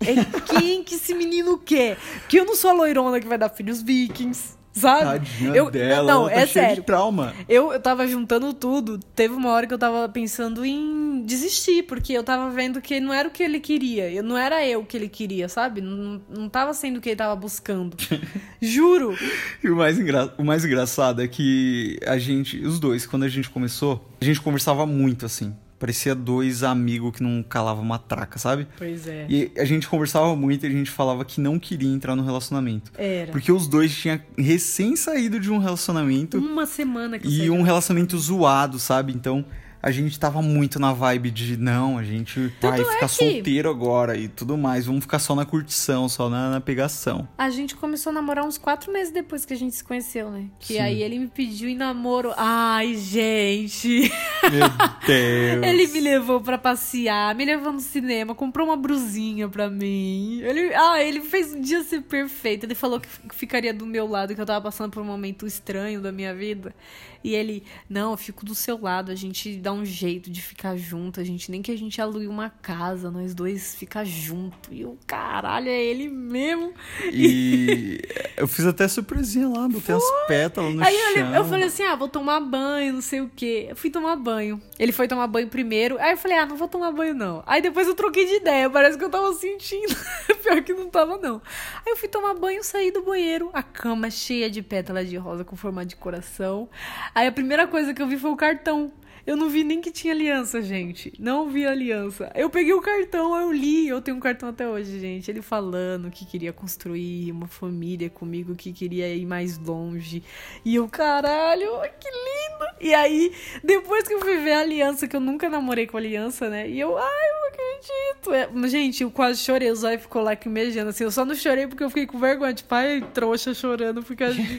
[0.00, 1.96] É quem que esse menino quer?
[2.28, 5.04] Que eu não sou a loirona que vai dar filhos vikings, sabe?
[5.04, 6.76] Tadinha eu, dela, não, tá é sério.
[6.76, 7.34] de trauma.
[7.48, 8.98] Eu, eu tava juntando tudo.
[9.14, 13.12] Teve uma hora que eu tava pensando em desistir, porque eu tava vendo que não
[13.12, 14.10] era o que ele queria.
[14.10, 15.80] Eu, não era eu que ele queria, sabe?
[15.80, 17.96] Não, não tava sendo o que ele tava buscando.
[18.60, 19.16] Juro.
[19.62, 20.32] E o mais, engra...
[20.38, 24.40] o mais engraçado é que a gente, os dois, quando a gente começou, a gente
[24.40, 25.54] conversava muito assim.
[25.82, 28.68] Parecia dois amigos que não calavam uma traca, sabe?
[28.78, 29.26] Pois é.
[29.28, 32.92] E a gente conversava muito e a gente falava que não queria entrar no relacionamento.
[32.96, 33.32] Era.
[33.32, 38.16] Porque os dois tinham recém saído de um relacionamento Uma semana que e um relacionamento
[38.16, 39.12] zoado, sabe?
[39.12, 39.44] Então
[39.82, 43.14] a gente tava muito na vibe de não, a gente vai Tanto é ficar que-
[43.14, 44.86] solteiro agora e tudo mais.
[44.86, 47.26] Vamos ficar só na curtição, só na, na pegação.
[47.36, 50.44] A gente começou a namorar uns quatro meses depois que a gente se conheceu, né?
[50.60, 50.78] Que Sim.
[50.80, 52.32] aí ele me pediu em namoro.
[52.36, 54.10] Ai, gente!
[54.50, 54.68] Meu
[55.06, 55.66] Deus.
[55.66, 60.40] Ele me levou pra passear, me levou no cinema, comprou uma brusinha pra mim.
[60.42, 62.64] Ele, ah, ele fez um dia ser perfeito.
[62.64, 66.00] Ele falou que ficaria do meu lado, que eu tava passando por um momento estranho
[66.00, 66.74] da minha vida.
[67.24, 70.76] E ele, não, eu fico do seu lado, a gente dá um jeito de ficar
[70.76, 74.72] junto, a gente nem que a gente alugue uma casa, nós dois ficar junto.
[74.72, 76.72] E o caralho, é ele mesmo.
[77.12, 78.00] E
[78.36, 81.28] eu fiz até surpresinha lá, botei as pétalas no Aí chão.
[81.28, 83.66] eu, eu falei assim: ah, vou tomar banho, não sei o quê.
[83.70, 84.60] Eu fui tomar banho.
[84.78, 85.98] Ele foi tomar banho primeiro.
[85.98, 87.42] Aí eu falei: ah, não vou tomar banho não.
[87.46, 89.94] Aí depois eu troquei de ideia, parece que eu tava sentindo.
[90.52, 91.40] Pior que não tava, não.
[91.76, 95.44] Aí eu fui tomar banho, saí do banheiro, a cama cheia de pétalas de rosa
[95.44, 96.68] com forma de coração.
[97.14, 98.92] Aí a primeira coisa que eu vi foi o cartão.
[99.26, 101.12] Eu não vi nem que tinha aliança, gente.
[101.18, 102.30] Não vi aliança.
[102.34, 103.86] Eu peguei o cartão, eu li.
[103.88, 105.30] Eu tenho um cartão até hoje, gente.
[105.30, 110.22] Ele falando que queria construir uma família comigo, que queria ir mais longe.
[110.64, 112.66] E eu, caralho, que lindo!
[112.80, 113.32] E aí,
[113.62, 116.68] depois que eu fui ver a aliança, que eu nunca namorei com aliança, né?
[116.68, 118.34] E eu, ai, eu não acredito.
[118.34, 119.70] É, gente, eu quase chorei.
[119.70, 120.90] O zóio ficou lacrimejando.
[120.90, 122.54] Assim, eu só não chorei porque eu fiquei com vergonha.
[122.54, 124.58] Tipo, ai, trouxa chorando por causa de...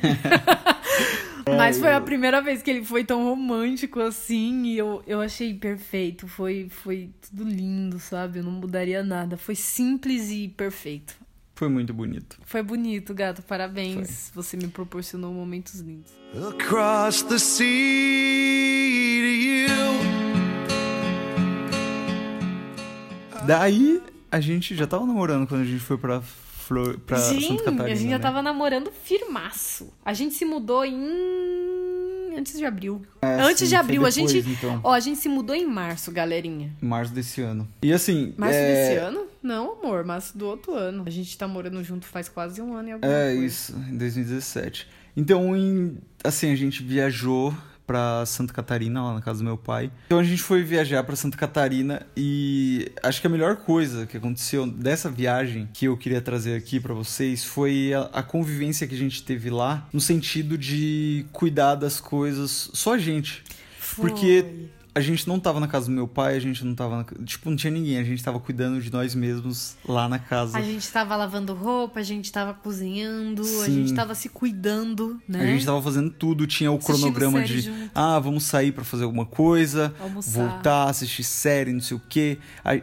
[1.45, 5.53] Mas foi a primeira vez que ele foi tão romântico assim e eu, eu achei
[5.53, 6.27] perfeito.
[6.27, 8.39] Foi, foi tudo lindo, sabe?
[8.39, 9.37] Eu não mudaria nada.
[9.37, 11.15] Foi simples e perfeito.
[11.55, 12.39] Foi muito bonito.
[12.45, 13.41] Foi bonito, gato.
[13.43, 14.31] Parabéns.
[14.33, 16.11] Você me proporcionou momentos lindos.
[16.49, 17.65] Across the sea
[19.21, 20.23] to you.
[23.45, 24.01] Daí
[24.31, 26.23] a gente já tava namorando quando a gente foi pra,
[26.73, 26.99] Flor...
[26.99, 27.83] pra Sim, Santa Catarina.
[27.85, 28.23] a gente já né?
[28.23, 29.93] tava namorando firmaço.
[30.03, 31.01] A gente se mudou em.
[32.35, 33.01] Antes de abril.
[33.21, 34.03] É, Antes sim, de abril.
[34.05, 34.49] a depois, gente.
[34.49, 34.79] então.
[34.83, 36.71] Ó, a gente se mudou em março, galerinha.
[36.81, 37.67] Em março desse ano.
[37.83, 38.33] E assim.
[38.37, 38.89] Março é...
[38.89, 39.27] desse ano?
[39.41, 41.03] Não, amor, março do outro ano.
[41.05, 43.45] A gente tá morando junto faz quase um ano e alguma É coisa.
[43.45, 44.87] isso, em 2017.
[45.15, 47.53] Então, em, assim, a gente viajou
[47.85, 49.91] pra Santa Catarina, lá na casa do meu pai.
[50.05, 54.17] Então a gente foi viajar pra Santa Catarina e acho que a melhor coisa que
[54.17, 58.95] aconteceu dessa viagem que eu queria trazer aqui pra vocês foi a, a convivência que
[58.95, 63.43] a gente teve lá, no sentido de cuidar das coisas só a gente.
[63.95, 64.69] Porque Foi.
[64.95, 66.97] A gente não tava na casa do meu pai, a gente não tava.
[66.97, 67.25] Na...
[67.25, 70.57] Tipo, não tinha ninguém, a gente tava cuidando de nós mesmos lá na casa.
[70.57, 73.73] A gente tava lavando roupa, a gente tava cozinhando, a Sim.
[73.73, 75.41] gente tava se cuidando, né?
[75.41, 77.91] A gente tava fazendo tudo, tinha o Assistindo cronograma de junto.
[77.95, 80.31] ah, vamos sair pra fazer alguma coisa, Almoçar.
[80.31, 82.37] voltar, assistir série, não sei o quê.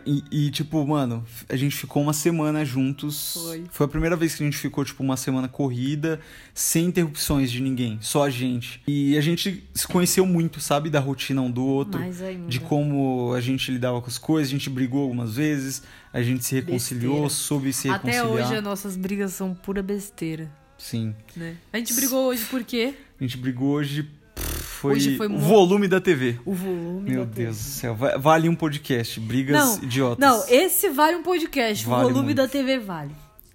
[0.04, 3.38] E, e, tipo, mano, a gente ficou uma semana juntos.
[3.70, 3.84] Foi.
[3.84, 6.18] a primeira vez que a gente ficou, tipo, uma semana corrida,
[6.52, 8.82] sem interrupções de ninguém, só a gente.
[8.86, 11.99] E a gente se conheceu muito, sabe, da rotina um do outro.
[12.48, 15.82] De como a gente lidava com as coisas, a gente brigou algumas vezes,
[16.12, 17.30] a gente se reconciliou, Besteira.
[17.30, 18.46] soube se Até reconciliar.
[18.48, 21.14] hoje as nossas brigas são pura besteira, Sim.
[21.36, 21.56] né?
[21.72, 22.94] A gente brigou hoje por quê?
[23.20, 24.08] A gente brigou hoje.
[24.34, 26.38] Foi, Hoje foi o volume da TV.
[26.42, 27.94] O volume Meu da Deus do céu.
[27.94, 29.20] Va- Vale um podcast.
[29.20, 30.18] Brigas Não, idiotas.
[30.18, 31.84] Não, esse vale um podcast.
[31.84, 32.36] Vale o volume muito.
[32.38, 33.10] da TV vale.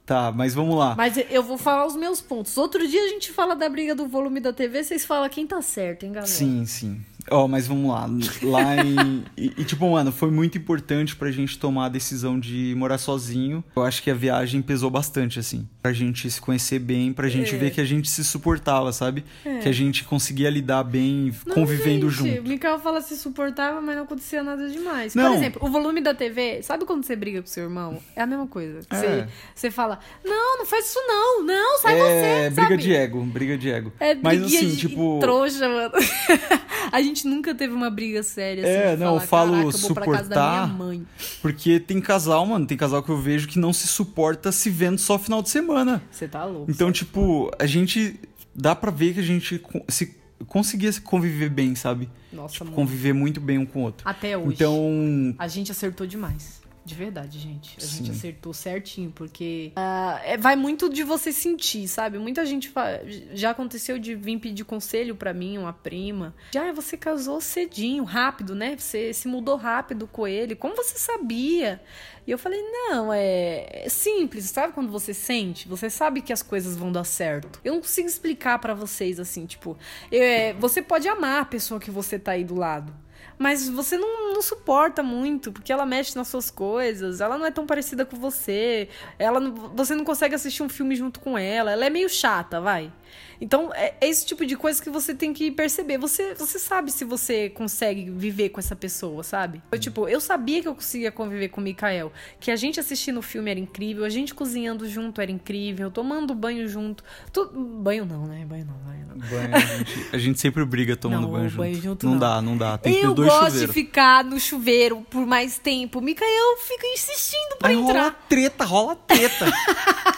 [0.05, 0.93] Tá, mas vamos lá.
[0.95, 2.55] Mas eu vou falar os meus pontos.
[2.57, 5.59] Outro dia a gente fala da briga do volume da TV, vocês falam quem tá
[5.63, 6.31] certo, hein, galera?
[6.31, 7.01] Sim, sim.
[7.29, 8.07] Ó, mas vamos lá.
[8.43, 9.23] Lá em.
[9.37, 13.63] e, e, tipo, mano, foi muito importante pra gente tomar a decisão de morar sozinho.
[13.75, 15.67] Eu acho que a viagem pesou bastante, assim.
[15.85, 17.57] Pra gente se conhecer bem, pra gente É.
[17.59, 19.23] ver que a gente se suportava, sabe?
[19.61, 22.41] Que a gente conseguia lidar bem Não, convivendo gente, junto.
[22.47, 25.13] O Mikael fala se suportava, mas não acontecia nada demais.
[25.13, 25.35] Por Não.
[25.35, 27.99] exemplo, o volume da TV, sabe quando você briga com seu irmão?
[28.15, 28.79] É a mesma coisa.
[28.89, 28.95] É.
[28.95, 32.77] Você, você fala, não, não faz isso não, não, sai é, você, briga sabe?
[32.77, 33.93] de ego, briga de ego.
[33.99, 35.19] É Mas assim, de tipo.
[35.21, 35.91] trouxa, mano.
[36.91, 38.93] a gente nunca teve uma briga séria assim.
[38.93, 40.65] É, não, eu falar, falo "Caraca, eu casa da suportar".
[40.65, 41.07] minha mãe.
[41.43, 44.97] Porque tem casal, mano, tem casal que eu vejo que não se suporta se vendo
[44.97, 45.74] só final de semana.
[46.11, 46.71] Você tá louco.
[46.71, 48.19] Então, tipo, a gente.
[48.53, 50.15] Dá pra ver que a gente se
[50.47, 52.09] conseguia se conviver bem, sabe?
[52.31, 52.75] Nossa, mano.
[52.75, 54.07] Conviver muito bem um com o outro.
[54.07, 54.53] Até hoje.
[54.53, 56.61] Então, A gente acertou demais.
[56.85, 57.75] De verdade, gente.
[57.81, 58.11] A gente Sim.
[58.11, 62.19] acertou certinho, porque ah, é- vai muito de você sentir, sabe?
[62.19, 62.99] Muita gente fa-
[63.33, 66.35] já aconteceu de vir pedir conselho pra mim, uma prima.
[66.53, 68.75] Já você casou cedinho, rápido, né?
[68.77, 70.53] Você se mudou rápido com ele.
[70.55, 71.81] Como você sabia?
[72.27, 75.67] E eu falei, não, é, é simples, sabe quando você sente?
[75.67, 77.59] Você sabe que as coisas vão dar certo.
[77.63, 79.75] Eu não consigo explicar pra vocês assim, tipo,
[80.11, 82.93] é, você pode amar a pessoa que você tá aí do lado.
[83.37, 87.51] Mas você não, não suporta muito, porque ela mexe nas suas coisas, ela não é
[87.51, 88.87] tão parecida com você,
[89.19, 92.61] ela não- você não consegue assistir um filme junto com ela, ela é meio chata,
[92.61, 92.91] vai.
[93.39, 95.97] Então, é, é esse tipo de coisa que você tem que perceber.
[95.97, 99.61] Você, você sabe se você consegue viver com essa pessoa, sabe?
[99.71, 102.11] Eu, tipo, eu sabia que eu conseguia conviver com o Mikael.
[102.39, 106.33] Que a gente assistindo o filme era incrível, a gente cozinhando junto era incrível, tomando
[106.33, 107.03] banho junto.
[107.33, 108.45] Tu- Banho não, né?
[108.45, 109.17] Banho não, banho não.
[109.17, 111.57] banho, a, gente, a gente sempre briga tomando Não, banho junto.
[111.61, 112.19] banho junto não, não.
[112.19, 112.77] dá, não dá.
[112.77, 113.67] Tem que ter eu dois gosto chuveiros.
[113.67, 116.01] de ficar no chuveiro por mais tempo.
[116.01, 118.25] Mikael fica insistindo pra Aí rola entrar.
[118.29, 119.45] treta, rola treta.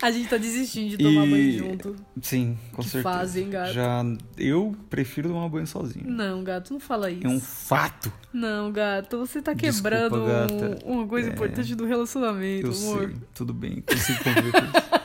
[0.06, 1.96] A gente tá desistindo de tomar E- banho junto.
[2.22, 3.40] Sim, com Que certeza.
[3.40, 3.72] hein, gato?
[3.72, 4.02] Já
[4.38, 6.08] eu prefiro tomar banho sozinho.
[6.08, 7.26] Não, gato, não fala isso.
[7.26, 8.10] É um fato.
[8.32, 10.16] Não, gato, você tá Desculpa, quebrando
[10.86, 13.08] um- uma coisa É, importante do relacionamento, Eu amor.
[13.08, 14.90] sei, tudo bem, consigo conviver com isso.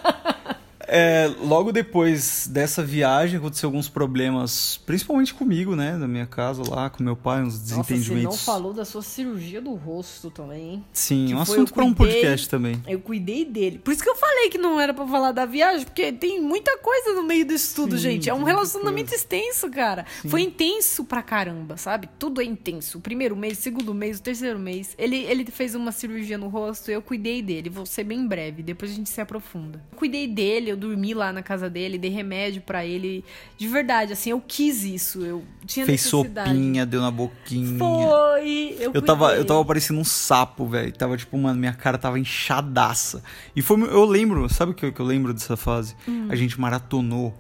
[0.88, 6.90] É, logo depois dessa viagem aconteceu alguns problemas, principalmente comigo, né, na minha casa lá,
[6.90, 8.46] com meu pai, uns Nossa, você não desentendimentos.
[8.46, 10.86] falou da sua cirurgia do rosto também, hein?
[10.94, 12.82] Sim, que um foi, assunto pra um podcast também.
[12.88, 13.80] Eu cuidei dele.
[13.80, 16.78] Por isso que eu falei que não era pra falar da viagem, porque tem muita
[16.78, 18.30] coisa no meio disso tudo, Sim, gente.
[18.30, 19.16] É um relacionamento coisa.
[19.24, 20.06] extenso, cara.
[20.28, 22.10] Foi intenso pra caramba, sabe?
[22.20, 22.98] Tudo é intenso.
[22.98, 24.96] O primeiro mês, segundo mês, o terceiro mês.
[24.98, 27.70] Ele, ele fez uma cirurgia no rosto, eu cuidei dele.
[27.70, 29.82] Vou ser bem breve, depois a gente se aprofunda.
[29.92, 33.24] Eu cuidei dele, eu dormi lá na casa dele, dei remédio pra ele.
[33.58, 35.24] De verdade, assim, eu quis isso.
[35.26, 37.78] Eu tinha Fez sopinha, deu na boquinha.
[37.80, 38.76] Foi!
[38.80, 40.92] Eu, Eu tava, eu tava parecendo um sapo, velho.
[40.92, 43.24] Tava tipo, mano, minha cara tava inchadaça.
[43.56, 45.96] E foi, eu lembro, sabe o que, eu- que eu lembro dessa fase?
[46.08, 46.28] Hum.
[46.30, 47.36] A gente maratonou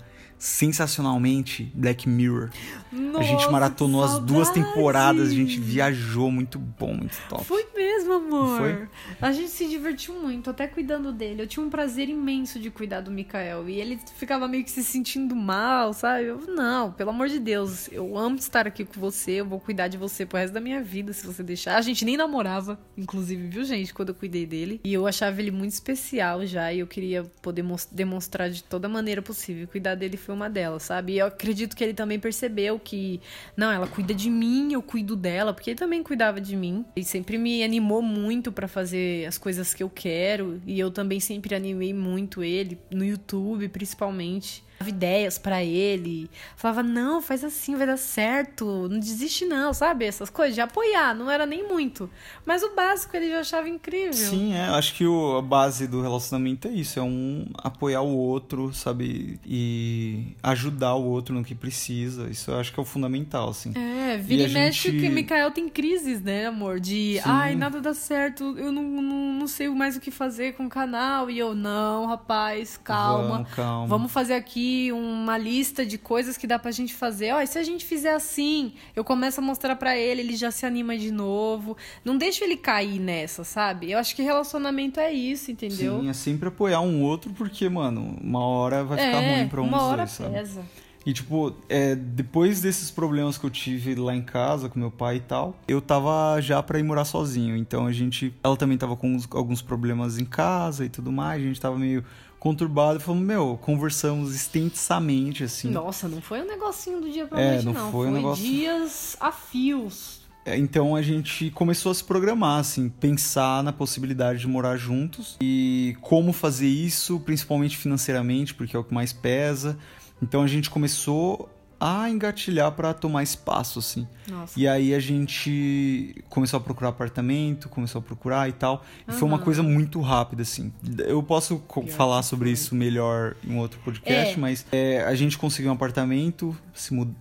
[0.46, 2.52] sensacionalmente Black Mirror.
[2.92, 7.44] a gente Nossa, maratonou as duas temporadas, a gente viajou muito bom, muito top.
[7.44, 8.60] Foi mesmo, amor.
[8.60, 8.88] Foi?
[9.20, 11.42] A gente se divertiu muito, até cuidando dele.
[11.42, 13.68] Eu tinha um prazer imenso de cuidar do Mikael.
[13.68, 16.26] E ele ficava meio que se sentindo mal, sabe?
[16.26, 19.88] Eu, não, pelo amor de Deus, eu amo estar aqui com você, eu vou cuidar
[19.88, 21.76] de você pro resto da minha vida, se você deixar.
[21.76, 24.80] A gente nem namorava, inclusive, viu, gente, quando eu cuidei dele.
[24.84, 29.24] E eu achava ele muito especial já, e eu queria poder demonstrar de toda maneira
[29.24, 29.68] possível.
[29.68, 31.14] Cuidar dele foi uma delas, sabe?
[31.14, 33.22] E eu acredito que ele também percebeu que,
[33.56, 36.86] não, ela cuida de mim, eu cuido dela, porque ele também cuidava de mim.
[36.96, 40.62] E sempre me animou muito pra fazer as coisas que eu quero.
[40.66, 44.65] E eu também sempre animei muito ele, no YouTube principalmente.
[44.78, 46.30] Dava ideias pra ele.
[46.58, 48.90] Falava, não, faz assim, vai dar certo.
[48.90, 50.04] Não desiste, não, sabe?
[50.06, 52.10] Essas coisas de apoiar, não era nem muito.
[52.46, 54.14] Mas o básico ele já achava incrível.
[54.14, 58.16] Sim, é, acho que o- a base do relacionamento é isso, é um apoiar o
[58.18, 62.30] outro, sabe, e ajudar o outro no que precisa.
[62.30, 63.72] Isso eu acho que é o fundamental, assim.
[63.76, 66.80] É, vira e, E mexe gente- que Mikael tem crises, né, amor?
[66.80, 67.22] De, Sim.
[67.30, 70.70] ai, nada dá certo, eu não, não, não sei mais o que fazer com o
[70.70, 71.30] canal.
[71.30, 73.38] E eu, não, rapaz, calma.
[73.38, 73.88] Vamos, calma.
[73.88, 77.32] Vamos fazer aqui uma lista de coisas que dá pra gente fazer.
[77.34, 80.52] Ó, e se a gente fizer assim, eu começo a mostrar pra ele, ele já
[80.52, 81.76] se anima de novo.
[82.04, 83.92] Não deixa ele cair nessa, sabe?
[83.92, 86.00] Eu acho que relacionamento é isso, entendeu?
[86.02, 89.62] Sim, é sempre apoiar um outro, porque, mano, uma hora vai ficar é, ruim pra
[89.62, 90.34] um uma dos hora dois, sabe?
[90.34, 90.62] pesa.
[91.06, 95.18] E, tipo, é, depois desses problemas que eu tive lá em casa com meu pai
[95.18, 97.56] e tal, eu tava já pra ir morar sozinho.
[97.56, 98.34] Então a gente.
[98.44, 101.44] Ela também tava com uns- alguns problemas em casa e tudo mais.
[101.44, 102.04] A gente tava meio
[102.50, 103.00] conturbado.
[103.00, 105.72] Falamos, meu, conversamos extensamente, assim.
[105.72, 107.92] Nossa, não foi um negocinho do dia pra É, noite, não não.
[107.92, 110.20] foi um negócio- dias a fios.
[110.46, 115.36] É, Então a gente começou a se programar, assim, pensar na possibilidade de morar juntos
[115.42, 119.76] e como fazer isso, principalmente financeiramente, porque é o que mais pesa.
[120.22, 121.50] Então a gente começou
[121.86, 124.08] a engatilhar pra tomar espaço, assim.
[124.28, 124.60] Nossa.
[124.60, 128.84] E aí a gente começou a procurar apartamento, começou a procurar e tal.
[129.08, 130.72] E foi uma coisa muito rápida, assim.
[131.06, 134.38] Eu posso Pior falar sobre isso melhor em outro podcast, É.
[134.38, 137.14] mas é, a gente conseguiu um apartamento, se mu-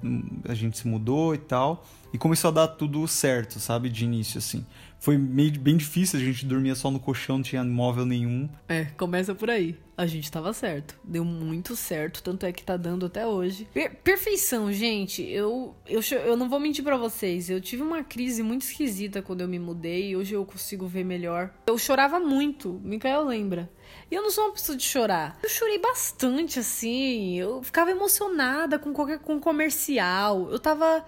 [0.48, 1.84] a gente se mudou e tal.
[2.12, 3.88] E começou a dar tudo certo, sabe?
[3.88, 4.64] De início, assim.
[5.04, 8.48] Foi meio bem difícil, a gente dormia só no colchão, não tinha móvel nenhum.
[8.66, 9.76] É, começa por aí.
[9.98, 10.96] A gente tava certo.
[11.04, 13.68] Deu muito certo, tanto é que tá dando até hoje.
[13.74, 15.22] Per- perfeição, gente.
[15.22, 17.50] Eu, eu, eu não vou mentir pra vocês.
[17.50, 21.04] Eu tive uma crise muito esquisita quando eu me mudei e hoje eu consigo ver
[21.04, 21.52] melhor.
[21.66, 23.70] Eu chorava muito, Mikael lembra.
[24.10, 25.38] E eu não sou uma pessoa de chorar.
[25.42, 27.38] Eu chorei bastante, assim.
[27.38, 30.48] Eu ficava emocionada com qualquer com comercial.
[30.50, 31.04] Eu tava.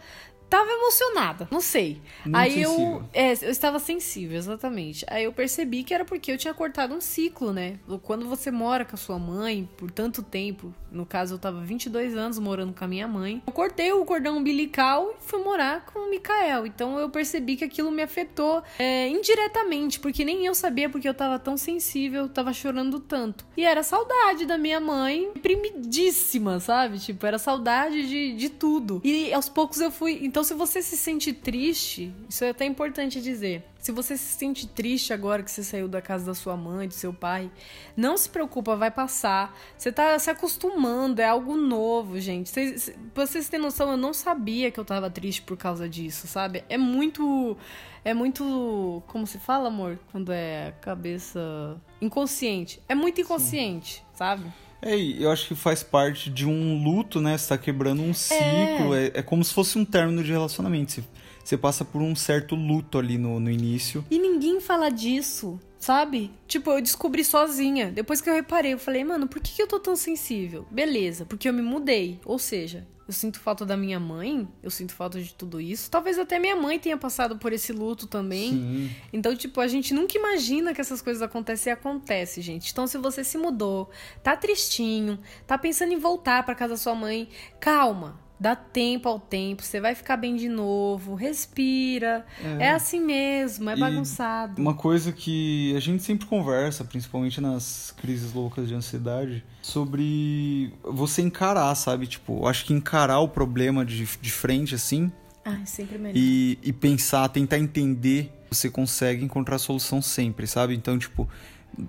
[0.49, 2.01] Tava emocionada, não sei.
[2.25, 3.03] Muito Aí eu, sensível.
[3.13, 5.05] é, eu estava sensível, exatamente.
[5.09, 7.79] Aí eu percebi que era porque eu tinha cortado um ciclo, né?
[8.03, 12.17] Quando você mora com a sua mãe por tanto tempo, no caso eu tava 22
[12.17, 16.01] anos morando com a minha mãe, eu cortei o cordão umbilical e fui morar com
[16.01, 16.67] o Mikael.
[16.67, 21.15] Então eu percebi que aquilo me afetou é, indiretamente, porque nem eu sabia porque eu
[21.15, 23.45] tava tão sensível, tava chorando tanto.
[23.57, 26.99] E era saudade da minha mãe, primidíssima, sabe?
[26.99, 29.01] Tipo, era saudade de, de tudo.
[29.05, 30.25] E aos poucos eu fui.
[30.37, 33.65] Então, se você se sente triste, isso é até importante dizer.
[33.79, 36.93] Se você se sente triste agora que você saiu da casa da sua mãe, do
[36.93, 37.51] seu pai,
[37.97, 39.59] não se preocupa, vai passar.
[39.79, 42.51] Você tá se acostumando, é algo novo, gente.
[42.51, 46.27] Vocês, pra vocês terem noção, eu não sabia que eu tava triste por causa disso,
[46.27, 46.63] sabe?
[46.69, 47.57] É muito.
[48.05, 49.03] É muito.
[49.07, 49.99] Como se fala, amor?
[50.13, 51.81] Quando é cabeça.
[51.99, 52.79] Inconsciente.
[52.87, 54.53] É muito inconsciente, sabe?
[54.83, 57.37] É, eu acho que faz parte de um luto, né?
[57.37, 58.95] Você tá quebrando um ciclo.
[58.95, 60.93] É, é como se fosse um término de relacionamento.
[60.93, 61.05] Você,
[61.43, 64.05] você passa por um certo luto ali no, no início.
[64.11, 66.31] E ninguém fala disso, sabe?
[66.47, 67.91] Tipo, eu descobri sozinha.
[67.91, 70.67] Depois que eu reparei, eu falei, mano, por que, que eu tô tão sensível?
[70.71, 72.21] Beleza, porque eu me mudei.
[72.25, 75.89] Ou seja, eu sinto falta da minha mãe, eu sinto falta de tudo isso.
[75.89, 78.51] Talvez até minha mãe tenha passado por esse luto também.
[78.51, 78.91] Sim.
[79.13, 82.73] Então, tipo, a gente nunca imagina que essas coisas acontecem e acontece, gente.
[82.73, 83.91] Então, se você se mudou,
[84.25, 87.29] tá tristinho, tá pensando em voltar pra casa da sua mãe,
[87.61, 88.26] calma.
[88.39, 92.27] Dá tempo ao tempo, você vai ficar bem de novo, respira.
[92.59, 94.61] É, assim mesmo, é E bagunçado.
[94.61, 101.23] Uma coisa que a gente sempre conversa, principalmente nas crises loucas de ansiedade, sobre você
[101.23, 102.07] encarar, sabe?
[102.07, 105.11] Tipo, acho que encarar o problema de, de frente, assim,
[105.45, 106.15] Ah, é sempre melhor.
[106.17, 110.75] e, e pensar, tentar entender, você consegue encontrar solução sempre, sabe?
[110.75, 111.27] Então, tipo,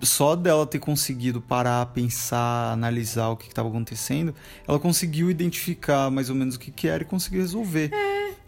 [0.01, 4.33] só dela ter conseguido parar, pensar, analisar o que estava acontecendo,
[4.67, 7.91] ela conseguiu identificar mais ou menos o que, que era e conseguir resolver.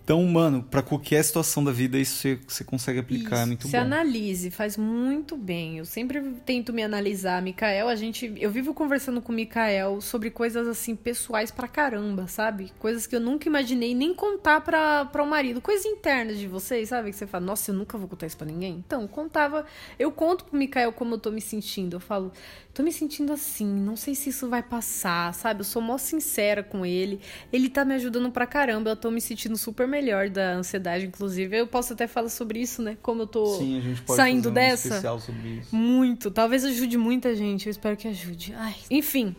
[0.09, 3.47] Então, mano, pra qualquer situação da vida, isso você, você consegue aplicar, é Isso.
[3.47, 3.77] muito Se bom.
[3.77, 5.77] analise, faz muito bem.
[5.77, 7.39] Eu sempre tento me analisar.
[7.43, 8.33] Mikael, a gente.
[8.37, 12.71] Eu vivo conversando com o Mikael sobre coisas assim, pessoais pra caramba, sabe?
[12.79, 15.61] Coisas que eu nunca imaginei nem contar pra, pra o marido.
[15.61, 17.11] Coisas internas de vocês, sabe?
[17.11, 18.83] Que você fala, nossa, eu nunca vou contar isso pra ninguém.
[18.83, 19.63] Então, contava.
[19.99, 21.97] Eu conto pro Mikael como eu tô me sentindo.
[21.97, 22.31] Eu falo,
[22.73, 25.59] tô me sentindo assim, não sei se isso vai passar, sabe?
[25.59, 27.19] Eu sou mó sincera com ele.
[27.53, 28.89] Ele tá me ajudando pra caramba.
[28.89, 29.98] Eu tô me sentindo super melhor
[30.31, 31.57] da ansiedade, inclusive.
[31.57, 32.97] Eu posso até falar sobre isso, né?
[33.01, 34.87] Como eu tô Sim, a gente pode saindo fazer um dessa.
[34.87, 35.75] especial sobre isso.
[35.75, 36.31] Muito.
[36.31, 37.67] Talvez ajude muita gente.
[37.67, 38.53] Eu espero que ajude.
[38.57, 38.75] Ai.
[38.89, 39.35] Enfim,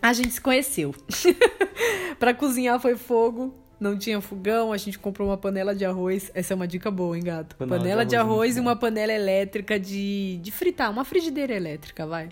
[0.00, 0.94] a gente se conheceu.
[2.18, 3.54] pra cozinhar foi fogo.
[3.78, 6.30] Não tinha fogão, a gente comprou uma panela de arroz.
[6.34, 7.56] Essa é uma dica boa, hein, gato?
[7.56, 11.02] Panela Panela, de de arroz é arroz, e uma panela elétrica de, de fritar, uma
[11.02, 12.28] frigideira elétrica, vai.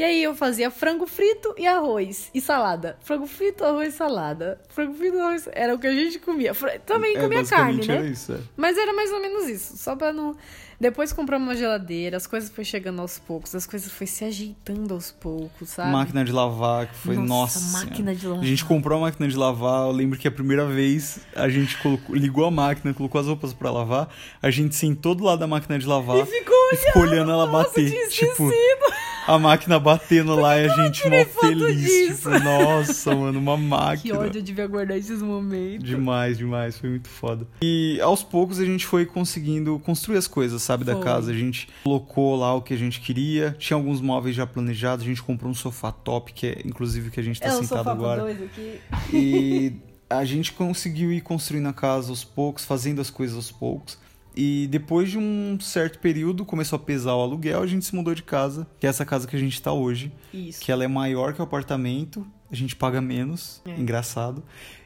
[0.00, 2.96] E aí eu fazia frango frito e arroz e salada.
[3.02, 4.58] Frango frito, arroz e salada.
[4.70, 5.46] Frango frito, arroz.
[5.52, 6.54] Era o que a gente comia.
[6.86, 7.96] Também É, comia carne, né?
[7.96, 8.38] era isso, é.
[8.56, 10.34] Mas era mais ou menos isso, só pra não.
[10.80, 14.94] Depois compramos uma geladeira, as coisas foi chegando aos poucos, as coisas foi se ajeitando
[14.94, 15.92] aos poucos, sabe?
[15.92, 17.84] Máquina de lavar, que foi, Nossa, nossa.
[17.84, 18.42] máquina de lavar.
[18.42, 21.76] A gente comprou a máquina de lavar, eu lembro que a primeira vez a gente
[21.82, 24.08] colocou- ligou a máquina, colocou as roupas pra lavar,
[24.40, 27.44] a gente sentou do lado da máquina de lavar E ficou e ficou olhando ela
[27.44, 28.08] Nossa, bater.
[28.08, 28.50] Tipo.
[29.26, 32.16] A máquina batendo lá e a gente mó feliz.
[32.16, 34.18] Tipo, nossa, mano, uma Que máquina.
[34.18, 35.88] ódio, eu devia guardar esses momentos.
[35.88, 37.46] Demais, demais, foi muito foda.
[37.62, 41.04] E aos poucos a gente foi conseguindo construir as coisas, sabe, da Foi.
[41.04, 41.30] casa.
[41.30, 45.08] A gente colocou lá o que a gente queria, tinha alguns móveis já planejados, a
[45.08, 47.66] gente comprou um sofá top, que é inclusive o que a gente tá É sentado
[47.68, 48.20] sofá com agora.
[48.22, 48.80] dois aqui.
[49.12, 49.72] E
[50.08, 53.96] a gente conseguiu ir construindo a casa aos poucos, fazendo as coisas aos poucos.
[54.36, 58.14] E depois de um certo período, começou a pesar o aluguel, a gente se mudou
[58.14, 60.12] de casa, que é essa casa que a gente tá hoje.
[60.32, 60.60] Isso.
[60.60, 63.78] Que ela é maior que o apartamento, a gente paga menos, É.
[63.78, 64.42] engraçado.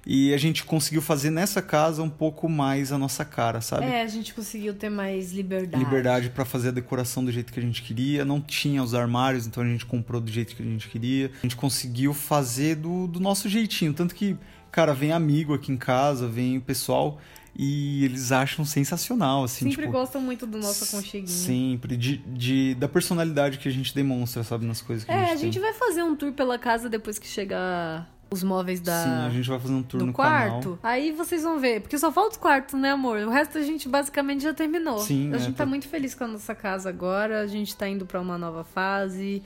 [0.07, 3.86] E a gente conseguiu fazer nessa casa um pouco mais a nossa cara, sabe?
[3.86, 5.82] É, a gente conseguiu ter mais liberdade.
[5.82, 8.24] Liberdade pra fazer a decoração do jeito que a gente queria.
[8.24, 11.30] Não tinha os armários, então a gente comprou do jeito que a gente queria.
[11.38, 13.95] A gente conseguiu fazer do, do nosso jeitinho.
[13.95, 14.36] Tanto que
[14.70, 17.18] cara, vem amigo aqui em casa, vem o pessoal
[17.57, 21.28] e eles acham sensacional, assim, Sempre tipo, gostam muito do nosso aconcheguinho.
[21.28, 25.20] Sempre, de, de, da personalidade que a gente demonstra, sabe, nas coisas que a É,
[25.26, 25.62] gente a gente tem.
[25.62, 29.05] vai fazer um tour pela casa depois que chegar os móveis da.
[29.05, 30.62] Sim, a gente vai fazer um tour do no quarto.
[30.62, 30.78] canal.
[30.82, 31.80] Aí vocês vão ver.
[31.82, 33.18] Porque só falta os quartos, né, amor?
[33.20, 34.98] O resto a gente basicamente já terminou.
[34.98, 37.42] Sim, A é, gente tá tá- muito feliz com a nossa casa agora.
[37.42, 39.40] A gente tá indo pra uma nova fase.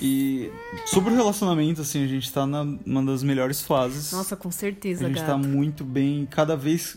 [0.00, 0.50] E
[0.86, 4.10] sobre o relacionamento, assim, a gente tá numa das melhores fases.
[4.12, 5.26] Nossa, com certeza, a gente gato.
[5.26, 6.26] tá muito bem.
[6.30, 6.96] Cada vez.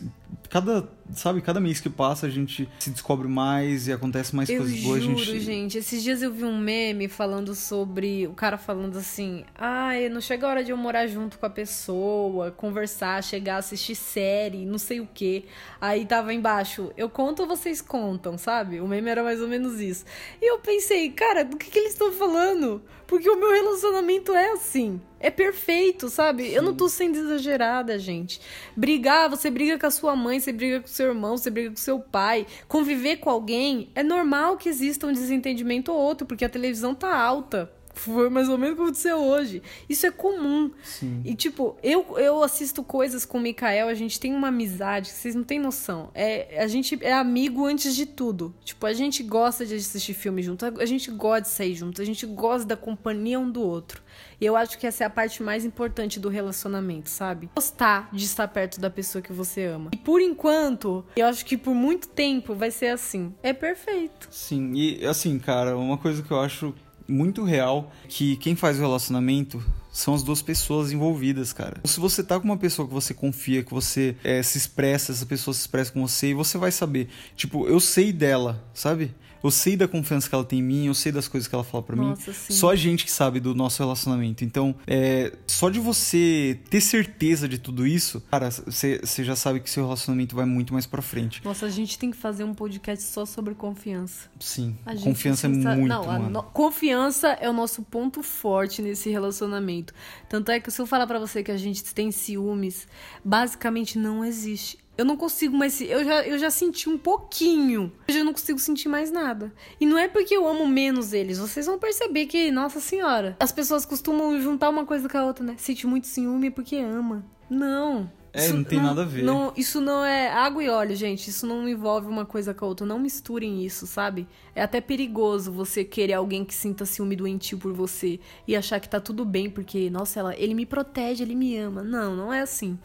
[0.50, 0.88] Cada.
[1.14, 4.80] Sabe, cada mês que passa a gente se descobre mais e acontece mais Eu coisas
[4.82, 5.04] boas.
[5.04, 5.40] juro, gente...
[5.40, 5.78] gente.
[5.78, 8.26] Esses dias eu vi um meme falando sobre.
[8.28, 11.50] O cara falando assim: ai, não chega a hora de eu morar junto com a
[11.50, 15.46] pessoa, conversar, chegar, assistir série, não sei o quê.
[15.80, 18.80] Aí tava embaixo: eu conto ou vocês contam, sabe?
[18.80, 20.06] O meme era mais ou menos isso.
[20.42, 22.82] E eu pensei: cara, do que, que eles estão falando?
[23.08, 25.00] Porque o meu relacionamento é assim.
[25.20, 26.54] É perfeito, sabe?
[26.54, 28.40] Eu não tô sendo exagerada, gente.
[28.76, 31.76] Brigar, você briga com a sua mãe, você briga com seu irmão, você briga com
[31.76, 32.46] seu pai.
[32.68, 37.16] Conviver com alguém, é normal que exista um desentendimento ou outro, porque a televisão tá
[37.16, 37.72] alta.
[37.96, 39.64] Foi mais ou menos o que aconteceu hoje.
[39.90, 40.70] Isso é comum.
[40.84, 41.22] Sim.
[41.26, 45.18] E, tipo, eu, eu assisto coisas com o Mikael, a gente tem uma amizade que
[45.18, 46.12] vocês não têm noção.
[46.14, 48.54] É, a gente é amigo antes de tudo.
[48.64, 52.06] Tipo, a gente gosta de assistir filme junto, a gente gosta de sair junto, a
[52.06, 54.04] gente gosta da companhia um do outro.
[54.40, 57.50] E eu acho que essa é a parte mais importante do relacionamento, sabe?
[57.56, 59.92] Gostar de estar perto da pessoa que você ama.
[59.94, 63.34] E por enquanto, eu acho que por muito tempo vai ser assim.
[63.42, 64.28] É perfeito.
[64.32, 66.74] Sim, e assim, cara, uma coisa que eu acho
[67.08, 71.78] muito real que quem faz o relacionamento são as duas pessoas envolvidas, cara.
[71.86, 75.26] Se você tá com uma pessoa que você confia, que você é, se expressa, essa
[75.26, 77.08] pessoa se expressa com você, e você vai saber.
[77.36, 79.14] Tipo, eu sei dela, sabe?
[79.46, 81.64] Eu sei da confiança que ela tem em mim, eu sei das coisas que ela
[81.64, 82.08] fala pra mim.
[82.08, 82.54] Nossa, sim.
[82.54, 84.44] Só a gente que sabe do nosso relacionamento.
[84.44, 89.70] Então, é, só de você ter certeza de tudo isso, cara, você já sabe que
[89.70, 91.42] seu relacionamento vai muito mais pra frente.
[91.46, 94.30] Nossa, a gente tem que fazer um podcast só sobre confiança.
[94.40, 99.10] Sim, A gente confiança é muito, Não, no- Confiança é o nosso ponto forte nesse
[99.10, 99.94] relacionamento.
[100.28, 102.88] Tanto é que se eu falar pra você que a gente tem ciúmes,
[103.24, 104.78] basicamente não existe.
[104.98, 105.80] Eu não consigo mais.
[105.82, 107.92] Eu já, eu já senti um pouquinho.
[108.08, 109.54] Eu já não consigo sentir mais nada.
[109.80, 111.38] E não é porque eu amo menos eles.
[111.38, 115.44] Vocês vão perceber que, nossa senhora, as pessoas costumam juntar uma coisa com a outra,
[115.44, 115.56] né?
[115.58, 117.26] Sente muito ciúme porque ama.
[117.50, 118.10] Não.
[118.36, 119.24] É, não tem nada a ver.
[119.24, 121.30] Não, isso não é água e óleo, gente.
[121.30, 122.86] Isso não envolve uma coisa com a outra.
[122.86, 124.28] Não misturem isso, sabe?
[124.54, 128.90] É até perigoso você querer alguém que sinta ciúme doentio por você e achar que
[128.90, 131.82] tá tudo bem porque, nossa, ela, ele me protege, ele me ama.
[131.82, 132.78] Não, não é assim.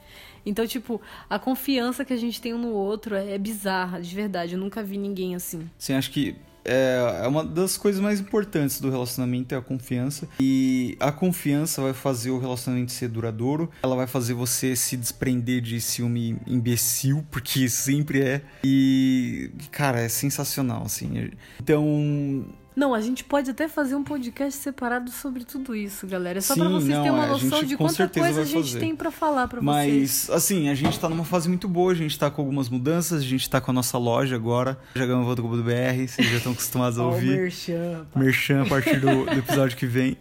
[0.45, 4.15] Então, tipo, a confiança que a gente tem um no outro é, é bizarra, de
[4.15, 4.55] verdade.
[4.55, 5.69] Eu nunca vi ninguém assim.
[5.79, 10.29] Sim, acho que é, é uma das coisas mais importantes do relacionamento é a confiança.
[10.41, 13.71] E a confiança vai fazer o relacionamento ser duradouro.
[13.83, 18.43] Ela vai fazer você se desprender de ciúme imbecil, porque sempre é.
[18.65, 21.31] E, cara, é sensacional, assim.
[21.61, 22.47] Então,
[22.81, 26.39] Não, a gente pode até fazer um podcast separado sobre tudo isso, galera.
[26.39, 28.45] É só pra Sim, vocês não, terem uma é, noção gente de quanta coisa a
[28.47, 28.81] gente fazer.
[28.81, 30.27] tem pra falar pra vocês.
[30.27, 33.21] Mas, assim, a gente tá numa fase muito boa, a gente tá com algumas mudanças,
[33.21, 37.37] a gente tá com a nossa loja agora, jagamavolta.com.br, vocês já estão acostumados a ouvir.
[37.37, 38.19] merchan, pá.
[38.19, 40.17] Merchan a partir do, do episódio que vem.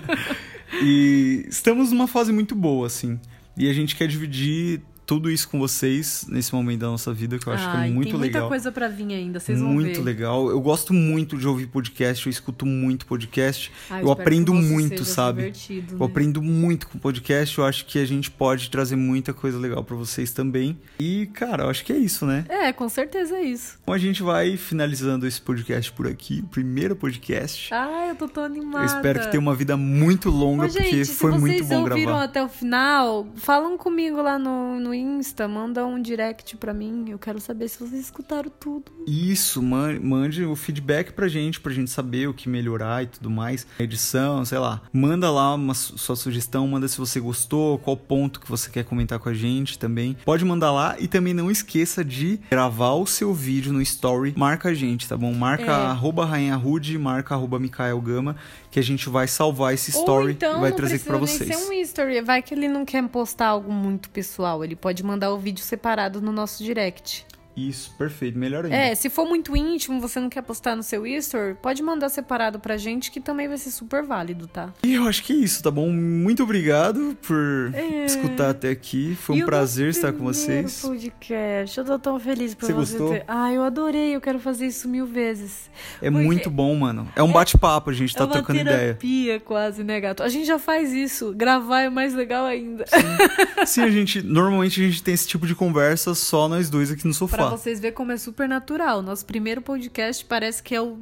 [0.82, 3.20] e estamos numa fase muito boa, assim.
[3.58, 4.80] E a gente quer dividir
[5.10, 7.90] tudo isso com vocês nesse momento da nossa vida, que eu acho que Ai, é
[7.90, 8.48] muito tem muita legal.
[8.48, 10.04] coisa pra vir ainda, vocês vão muito ver.
[10.04, 10.48] legal.
[10.48, 13.72] Eu gosto muito de ouvir podcast, eu escuto muito podcast.
[13.90, 15.38] Ai, eu espero aprendo que muito, sabe?
[15.42, 16.04] divertido, Eu né?
[16.06, 19.96] aprendo muito com podcast, eu acho que a gente pode trazer muita coisa legal pra
[19.96, 20.78] vocês também.
[21.00, 22.44] E, cara, eu acho que é isso, né?
[22.48, 23.80] É, com certeza é isso.
[23.82, 27.74] Então a gente vai finalizando esse podcast por aqui, o primeiro podcast.
[27.74, 28.84] Ai, eu tô tão animada.
[28.84, 32.12] Eu espero que tenha uma vida muito longa, porque se foi vocês muito bom ouviram
[32.12, 32.22] gravar.
[32.22, 37.06] até o final, falam comigo lá no, no Insta, manda um direct pra mim.
[37.08, 38.92] Eu quero saber se vocês escutaram tudo.
[39.06, 43.30] Isso, man- mande o feedback pra gente, pra gente saber o que melhorar e tudo
[43.30, 43.66] mais.
[43.78, 44.82] Edição, sei lá.
[44.92, 48.84] Manda lá uma su- sua sugestão, manda se você gostou, qual ponto que você quer
[48.84, 50.16] comentar com a gente também.
[50.24, 54.34] Pode mandar lá e também não esqueça de gravar o seu vídeo no story.
[54.36, 55.32] Marca a gente, tá bom?
[55.32, 55.86] Marca É.
[55.86, 58.36] arroba Rainha Rude, marca arroba Mikael Gama,
[58.70, 61.50] que a gente vai salvar esse story então e vai trazer aqui pra precisa vocês.
[61.50, 62.20] nem ser um history.
[62.20, 64.62] Vai que ele não quer postar algo muito pessoal.
[64.64, 67.26] Ele pode mandar o vídeo separado no nosso direct.
[67.68, 68.38] Isso, perfeito.
[68.38, 68.76] Melhor ainda.
[68.76, 72.58] É, se for muito íntimo, você não quer postar no seu History, pode mandar separado
[72.58, 74.72] pra gente, que também vai ser super válido, tá?
[74.82, 75.90] E eu acho que é isso, tá bom?
[75.90, 77.72] Muito obrigado por
[78.06, 79.14] escutar até aqui.
[79.20, 79.40] Foi um É.
[79.40, 80.80] E o prazer estar com vocês.
[80.80, 81.78] podcast.
[81.78, 83.12] Eu tô tão feliz por Você você, gostou?
[83.14, 83.24] ter.
[83.28, 84.14] Ah, eu adorei.
[84.14, 85.70] Eu quero fazer isso mil vezes.
[86.00, 87.08] É Porque muito bom, mano.
[87.16, 88.78] É um bate-papo, a gente tá é uma trocando ideia.
[88.94, 90.22] terapia quase, né, gato?
[90.22, 91.32] A gente já faz isso.
[91.34, 92.84] Gravar é mais legal ainda.
[93.66, 94.22] Sim, a gente.
[94.22, 97.49] Normalmente a gente tem esse tipo de conversa só nós dois aqui no Pra sofá.
[97.50, 99.02] Vocês verem como é super natural.
[99.02, 100.96] Nosso primeiro podcast parece que é o.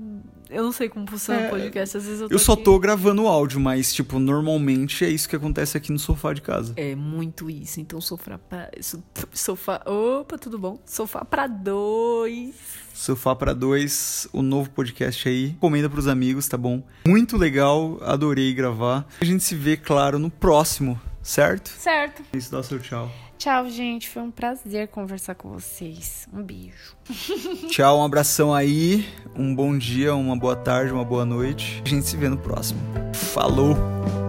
[0.51, 1.99] Eu não sei como funciona o podcast.
[1.99, 2.35] Às vezes eu tô.
[2.35, 5.93] Eu só aqui- tô gravando o áudio, mas, tipo, normalmente é isso que acontece aqui
[5.93, 6.73] no sofá de casa.
[6.77, 7.81] É muito isso.
[7.81, 8.71] Então, sofá pra.
[8.81, 9.83] so- Sofá.
[9.85, 10.81] Opa, tudo bom?
[10.87, 12.55] Sofá pra dois.
[12.95, 15.49] Sofá pra dois, o novo podcast aí.
[15.49, 16.83] Recomenda pros amigos, tá bom?
[17.07, 19.07] Muito legal, adorei gravar.
[19.21, 21.69] A gente se vê, claro, no próximo, certo?
[21.69, 22.23] Certo.
[22.33, 23.09] Isso, dá o seu tchau.
[23.39, 24.09] Tchau, gente.
[24.09, 26.29] Foi um prazer conversar com vocês.
[26.33, 26.97] Um beijo.
[27.71, 31.81] Tchau, um abração aí, um bom dia, uma boa tarde, uma boa noite.
[31.85, 32.81] A gente se vê no próximo.
[33.15, 34.28] Falou!